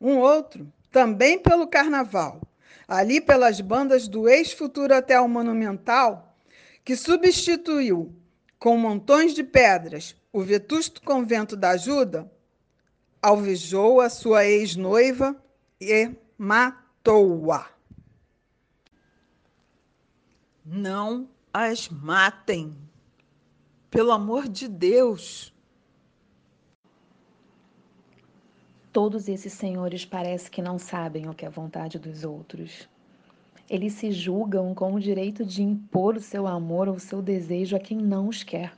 Um 0.00 0.18
outro, 0.18 0.72
também 0.92 1.40
pelo 1.40 1.66
carnaval, 1.66 2.40
ali 2.86 3.20
pelas 3.20 3.60
bandas 3.60 4.06
do 4.06 4.28
ex-futuro 4.28 4.94
Hotel 4.96 5.26
Monumental, 5.26 6.36
que 6.84 6.94
substituiu 6.94 8.14
com 8.60 8.76
montões 8.76 9.34
de 9.34 9.42
pedras 9.42 10.14
o 10.32 10.40
vetusto 10.40 11.02
convento 11.02 11.56
da 11.56 11.70
Ajuda, 11.70 12.30
alvejou 13.20 14.00
a 14.00 14.08
sua 14.08 14.46
ex-noiva 14.46 15.36
e 15.80 16.10
matou-a. 16.38 17.68
Não 20.64 21.28
as 21.52 21.88
matem. 21.88 22.89
Pelo 23.90 24.12
amor 24.12 24.48
de 24.48 24.68
Deus. 24.68 25.52
Todos 28.92 29.28
esses 29.28 29.52
senhores 29.52 30.04
parece 30.04 30.48
que 30.48 30.62
não 30.62 30.78
sabem 30.78 31.28
o 31.28 31.34
que 31.34 31.44
é 31.44 31.50
vontade 31.50 31.98
dos 31.98 32.22
outros. 32.22 32.88
Eles 33.68 33.94
se 33.94 34.12
julgam 34.12 34.72
com 34.76 34.94
o 34.94 35.00
direito 35.00 35.44
de 35.44 35.64
impor 35.64 36.14
o 36.14 36.20
seu 36.20 36.46
amor 36.46 36.88
ou 36.88 36.94
o 36.94 37.00
seu 37.00 37.20
desejo 37.20 37.74
a 37.74 37.80
quem 37.80 37.98
não 37.98 38.28
os 38.28 38.44
quer. 38.44 38.72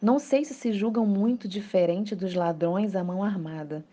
Não 0.00 0.20
sei 0.20 0.44
se 0.44 0.54
se 0.54 0.72
julgam 0.72 1.04
muito 1.04 1.48
diferente 1.48 2.14
dos 2.14 2.34
ladrões 2.34 2.94
à 2.94 3.02
mão 3.02 3.20
armada, 3.20 3.84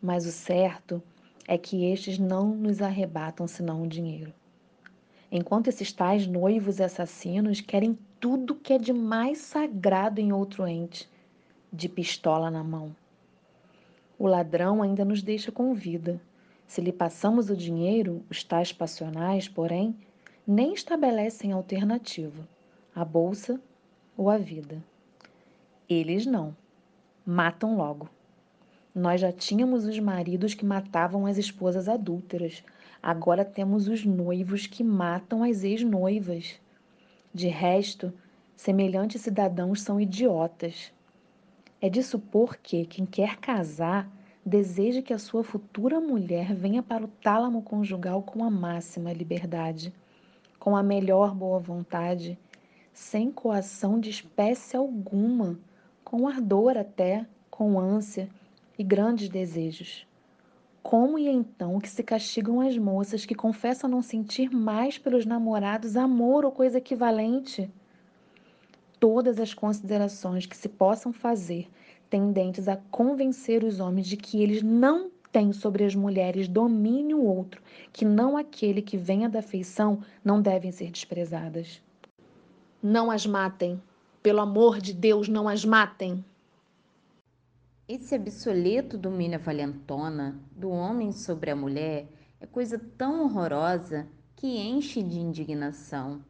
mas 0.00 0.24
o 0.24 0.32
certo 0.32 1.02
é 1.46 1.58
que 1.58 1.84
estes 1.84 2.18
não 2.18 2.54
nos 2.54 2.80
arrebatam 2.80 3.46
senão 3.46 3.82
o 3.82 3.86
dinheiro 3.86 4.32
enquanto 5.30 5.68
esses 5.68 5.92
tais 5.92 6.26
noivos 6.26 6.80
assassinos 6.80 7.60
querem 7.60 7.98
tudo 8.18 8.54
que 8.54 8.72
é 8.72 8.78
de 8.78 8.92
mais 8.92 9.38
sagrado 9.38 10.20
em 10.20 10.32
outro 10.32 10.66
ente, 10.66 11.08
de 11.72 11.88
pistola 11.88 12.50
na 12.50 12.64
mão. 12.64 12.94
O 14.18 14.26
ladrão 14.26 14.82
ainda 14.82 15.04
nos 15.04 15.22
deixa 15.22 15.50
com 15.50 15.72
vida. 15.72 16.20
Se 16.66 16.80
lhe 16.80 16.92
passamos 16.92 17.48
o 17.48 17.56
dinheiro, 17.56 18.22
os 18.28 18.44
tais 18.44 18.72
passionais, 18.72 19.48
porém, 19.48 19.96
nem 20.46 20.74
estabelecem 20.74 21.52
alternativa, 21.52 22.46
a 22.94 23.04
bolsa 23.04 23.60
ou 24.16 24.28
a 24.28 24.36
vida. 24.36 24.82
Eles 25.88 26.26
não. 26.26 26.54
Matam 27.24 27.76
logo. 27.76 28.08
Nós 28.94 29.20
já 29.20 29.32
tínhamos 29.32 29.84
os 29.84 29.98
maridos 29.98 30.52
que 30.52 30.64
matavam 30.64 31.24
as 31.24 31.38
esposas 31.38 31.88
adúlteras, 31.88 32.62
Agora 33.02 33.44
temos 33.44 33.88
os 33.88 34.04
noivos 34.04 34.66
que 34.66 34.84
matam 34.84 35.42
as 35.42 35.64
ex-noivas. 35.64 36.60
De 37.32 37.48
resto, 37.48 38.12
semelhantes 38.54 39.22
cidadãos 39.22 39.80
são 39.80 39.98
idiotas. 39.98 40.92
É 41.80 41.88
de 41.88 42.02
supor 42.02 42.58
que 42.58 42.84
quem 42.84 43.06
quer 43.06 43.36
casar 43.36 44.06
deseja 44.44 45.00
que 45.00 45.14
a 45.14 45.18
sua 45.18 45.42
futura 45.42 45.98
mulher 45.98 46.54
venha 46.54 46.82
para 46.82 47.04
o 47.04 47.08
tálamo 47.08 47.62
conjugal 47.62 48.22
com 48.22 48.44
a 48.44 48.50
máxima 48.50 49.12
liberdade, 49.14 49.94
com 50.58 50.76
a 50.76 50.82
melhor 50.82 51.34
boa 51.34 51.58
vontade, 51.58 52.38
sem 52.92 53.32
coação 53.32 53.98
de 53.98 54.10
espécie 54.10 54.76
alguma, 54.76 55.58
com 56.04 56.28
ardor 56.28 56.76
até, 56.76 57.24
com 57.50 57.78
ânsia 57.78 58.28
e 58.78 58.84
grandes 58.84 59.30
desejos. 59.30 60.06
Como 60.82 61.18
e 61.18 61.28
então 61.28 61.78
que 61.78 61.88
se 61.88 62.02
castigam 62.02 62.60
as 62.60 62.76
moças 62.76 63.26
que 63.26 63.34
confessam 63.34 63.88
não 63.88 64.00
sentir 64.00 64.50
mais 64.50 64.98
pelos 64.98 65.26
namorados 65.26 65.96
amor 65.96 66.44
ou 66.44 66.50
coisa 66.50 66.78
equivalente? 66.78 67.70
Todas 68.98 69.38
as 69.38 69.54
considerações 69.54 70.46
que 70.46 70.56
se 70.56 70.68
possam 70.68 71.12
fazer 71.12 71.68
tendentes 72.10 72.66
a 72.66 72.76
convencer 72.90 73.62
os 73.62 73.78
homens 73.78 74.08
de 74.08 74.16
que 74.16 74.42
eles 74.42 74.62
não 74.62 75.10
têm 75.30 75.52
sobre 75.52 75.84
as 75.84 75.94
mulheres 75.94 76.48
domínio 76.48 77.22
outro, 77.22 77.62
que 77.92 78.04
não 78.04 78.36
aquele 78.36 78.82
que 78.82 78.96
venha 78.96 79.28
da 79.28 79.40
feição, 79.40 80.00
não 80.24 80.42
devem 80.42 80.72
ser 80.72 80.90
desprezadas. 80.90 81.80
Não 82.82 83.10
as 83.10 83.24
matem. 83.24 83.80
Pelo 84.22 84.40
amor 84.40 84.80
de 84.80 84.92
Deus, 84.92 85.28
não 85.28 85.48
as 85.48 85.64
matem. 85.64 86.24
Esse 87.92 88.14
obsoleto 88.14 88.96
domínio 88.96 89.40
valentona 89.40 90.40
do 90.54 90.70
homem 90.70 91.10
sobre 91.10 91.50
a 91.50 91.56
mulher 91.56 92.06
é 92.40 92.46
coisa 92.46 92.78
tão 92.78 93.24
horrorosa 93.24 94.06
que 94.36 94.46
enche 94.46 95.02
de 95.02 95.18
indignação. 95.18 96.24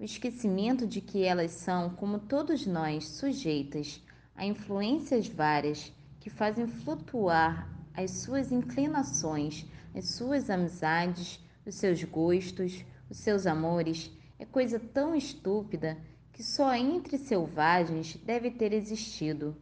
O 0.00 0.04
esquecimento 0.04 0.86
de 0.86 1.02
que 1.02 1.22
elas 1.22 1.50
são, 1.50 1.90
como 1.90 2.18
todos 2.18 2.66
nós, 2.66 3.08
sujeitas 3.08 4.02
a 4.34 4.46
influências 4.46 5.28
várias 5.28 5.92
que 6.18 6.30
fazem 6.30 6.66
flutuar 6.66 7.68
as 7.92 8.10
suas 8.10 8.50
inclinações, 8.50 9.66
as 9.94 10.06
suas 10.06 10.48
amizades, 10.48 11.38
os 11.66 11.74
seus 11.74 12.02
gostos, 12.04 12.86
os 13.10 13.18
seus 13.18 13.46
amores, 13.46 14.10
é 14.38 14.46
coisa 14.46 14.80
tão 14.80 15.14
estúpida 15.14 15.98
que 16.32 16.42
só 16.42 16.74
entre 16.74 17.18
selvagens 17.18 18.16
deve 18.24 18.50
ter 18.50 18.72
existido. 18.72 19.54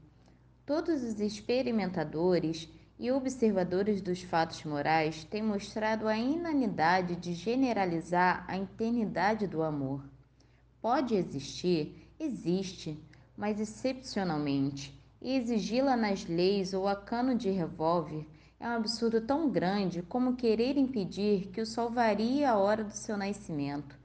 Todos 0.71 1.03
os 1.03 1.19
experimentadores 1.19 2.69
e 2.97 3.11
observadores 3.11 4.01
dos 4.01 4.23
fatos 4.23 4.63
morais 4.63 5.25
têm 5.25 5.43
mostrado 5.43 6.07
a 6.07 6.17
inanidade 6.17 7.17
de 7.17 7.35
generalizar 7.35 8.45
a 8.47 8.57
eternidade 8.57 9.49
do 9.49 9.65
amor. 9.65 10.01
Pode 10.81 11.17
existir, 11.17 12.09
existe, 12.21 12.97
mas 13.37 13.59
excepcionalmente, 13.59 14.97
e 15.21 15.35
exigi-la 15.35 15.97
nas 15.97 16.25
leis 16.27 16.73
ou 16.73 16.87
a 16.87 16.95
cano 16.95 17.35
de 17.35 17.51
revólver 17.51 18.25
é 18.61 18.69
um 18.69 18.77
absurdo 18.77 19.21
tão 19.21 19.51
grande 19.51 20.03
como 20.03 20.37
querer 20.37 20.77
impedir 20.77 21.49
que 21.49 21.61
o 21.61 21.67
sol 21.67 21.91
varie 21.91 22.45
a 22.45 22.57
hora 22.57 22.85
do 22.85 22.93
seu 22.93 23.17
nascimento. 23.17 23.99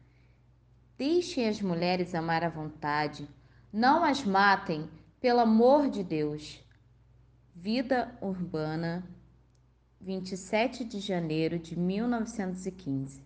Deixem 0.98 1.48
as 1.48 1.62
mulheres 1.62 2.16
amar 2.16 2.44
à 2.44 2.50
vontade, 2.50 3.30
não 3.72 4.04
as 4.04 4.24
matem 4.24 4.90
pelo 5.26 5.40
amor 5.40 5.90
de 5.90 6.04
Deus. 6.04 6.64
Vida 7.56 8.16
Urbana, 8.22 9.04
27 10.00 10.86
de 10.86 11.00
janeiro 11.00 11.58
de 11.58 11.76
1915. 11.76 13.24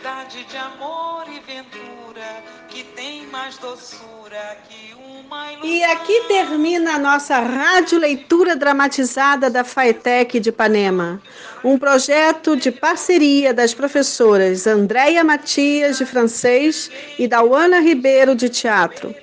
Cidade 0.00 0.44
de 0.44 0.56
amor 0.56 1.24
e 1.28 1.40
ventura, 1.40 2.42
que 2.68 2.82
tem 2.82 3.26
mais 3.26 3.58
doçura 3.58 4.56
que 4.66 4.94
uma 4.94 5.52
ilusão. 5.52 5.68
E 5.68 5.84
aqui 5.84 6.24
termina 6.26 6.94
a 6.94 6.98
nossa 6.98 7.38
rádio 7.38 7.98
leitura 7.98 8.56
dramatizada 8.56 9.50
da 9.50 9.62
FAETEC 9.62 10.40
de 10.40 10.48
Ipanema, 10.48 11.20
um 11.62 11.78
projeto 11.78 12.56
de 12.56 12.72
parceria 12.72 13.52
das 13.52 13.74
professoras 13.74 14.66
Andréia 14.66 15.22
Matias, 15.22 15.98
de 15.98 16.06
francês, 16.06 16.90
e 17.18 17.28
Dauana 17.28 17.80
Ribeiro, 17.80 18.34
de 18.34 18.48
teatro. 18.48 19.14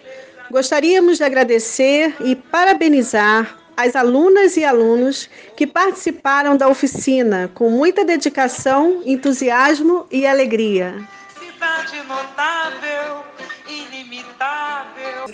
Gostaríamos 0.52 1.18
de 1.18 1.24
agradecer 1.24 2.16
e 2.20 2.36
parabenizar 2.36 3.58
as 3.78 3.96
alunas 3.96 4.58
e 4.58 4.66
alunos 4.66 5.30
que 5.56 5.68
participaram 5.68 6.58
da 6.58 6.68
oficina 6.68 7.50
com 7.54 7.70
muita 7.70 8.04
dedicação, 8.04 9.04
entusiasmo 9.06 10.08
e 10.10 10.26
alegria. 10.26 11.08
Cidade 11.40 12.02
notável, 12.08 13.24
inimitável. 13.70 15.28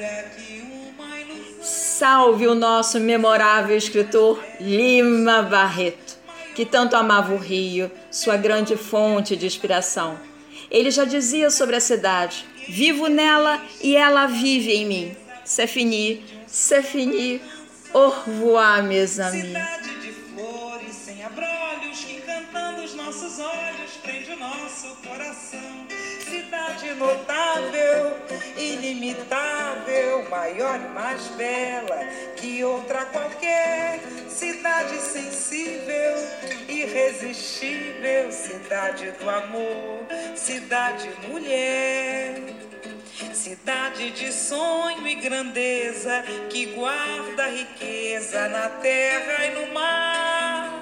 Salve 1.62 2.47
o 2.47 2.53
nosso 2.53 2.99
memorável 2.99 3.77
escritor 3.77 4.43
Lima 4.60 5.41
Barreto, 5.41 6.17
que 6.53 6.65
tanto 6.65 6.97
amava 6.97 7.34
o 7.34 7.38
Rio, 7.38 7.89
sua 8.12 8.36
grande 8.36 8.75
fonte 8.75 9.38
de 9.38 9.45
inspiração. 9.45 10.19
Ele 10.69 10.91
já 10.91 11.06
dizia 11.06 11.49
sobre 11.49 11.77
a 11.77 11.79
cidade: 11.79 12.45
vivo 12.67 13.08
nela 13.08 13.62
e 13.82 13.95
ela 13.95 14.25
vive 14.25 14.73
em 14.73 14.86
mim. 14.86 15.17
C'est 15.45 15.67
fini, 15.67 16.23
c'est 16.47 16.82
fini, 16.82 17.41
au 17.93 18.10
revoir, 18.10 18.84
mes 18.84 19.19
amis. 19.19 19.41
Cidade 19.41 20.01
de 20.01 20.12
flores 20.12 20.95
sem 20.95 21.23
abrolhos, 21.23 22.03
que 22.03 22.15
encantando 22.17 22.82
os 22.84 22.95
nossos 22.95 23.39
olhos 23.39 23.91
prende 24.01 24.32
o 24.32 24.38
nosso 24.38 24.95
coração. 25.08 25.88
Cidade 26.19 26.93
notável, 26.95 28.17
inimitável, 28.58 30.27
maior 30.29 30.79
e 30.79 30.88
mais 30.89 31.27
bela 31.38 31.99
que 32.38 32.63
outra 32.63 33.06
qualquer. 33.06 33.99
Cidade 34.27 34.97
sensível, 34.97 36.15
irresistível, 36.67 38.32
cidade 38.32 39.12
do 39.12 39.29
amor, 39.29 40.08
cidade 40.36 41.10
mulher. 41.27 42.73
Cidade 43.43 44.12
de 44.12 44.32
sonho 44.32 45.06
e 45.06 45.15
grandeza 45.15 46.23
que 46.49 46.67
guarda 46.67 47.45
riqueza 47.47 48.47
na 48.47 48.69
terra 48.69 49.45
e 49.45 49.49
no 49.49 49.73
mar. 49.73 50.82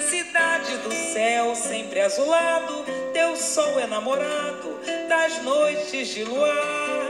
Cidade 0.00 0.74
do 0.78 0.90
céu 0.90 1.54
sempre 1.54 2.00
azulado, 2.00 2.86
teu 3.12 3.36
sol 3.36 3.78
enamorado 3.78 4.80
das 5.06 5.42
noites 5.42 6.08
de 6.08 6.24
luar. 6.24 7.08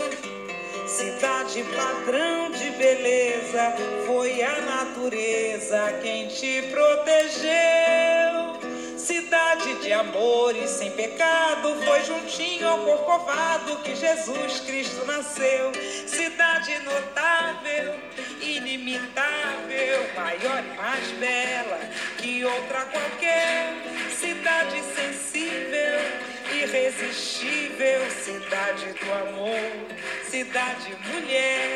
Cidade 0.88 1.62
padrão 1.62 2.50
de 2.50 2.70
beleza, 2.70 3.74
foi 4.04 4.42
a 4.42 4.60
natureza 4.62 5.92
quem 6.02 6.26
te 6.26 6.60
protegeu. 6.72 8.51
Cidade 9.32 9.74
de 9.76 9.90
amor 9.94 10.54
e 10.54 10.68
sem 10.68 10.90
pecado, 10.90 11.74
foi 11.86 12.04
juntinho 12.04 12.68
ao 12.68 12.80
corcovado 12.80 13.78
que 13.78 13.96
Jesus 13.96 14.60
Cristo 14.60 15.06
nasceu. 15.06 15.72
Cidade 16.06 16.78
notável, 16.80 17.94
inimitável, 18.42 20.06
maior 20.14 20.62
e 20.62 20.76
mais 20.76 21.10
bela 21.12 21.80
que 22.18 22.44
outra 22.44 22.84
qualquer. 22.84 23.72
Cidade 24.10 24.82
sensível, 24.94 25.98
irresistível, 26.54 28.10
cidade 28.10 28.84
do 28.84 29.12
amor, 29.14 30.28
cidade 30.28 30.94
mulher. 31.10 31.70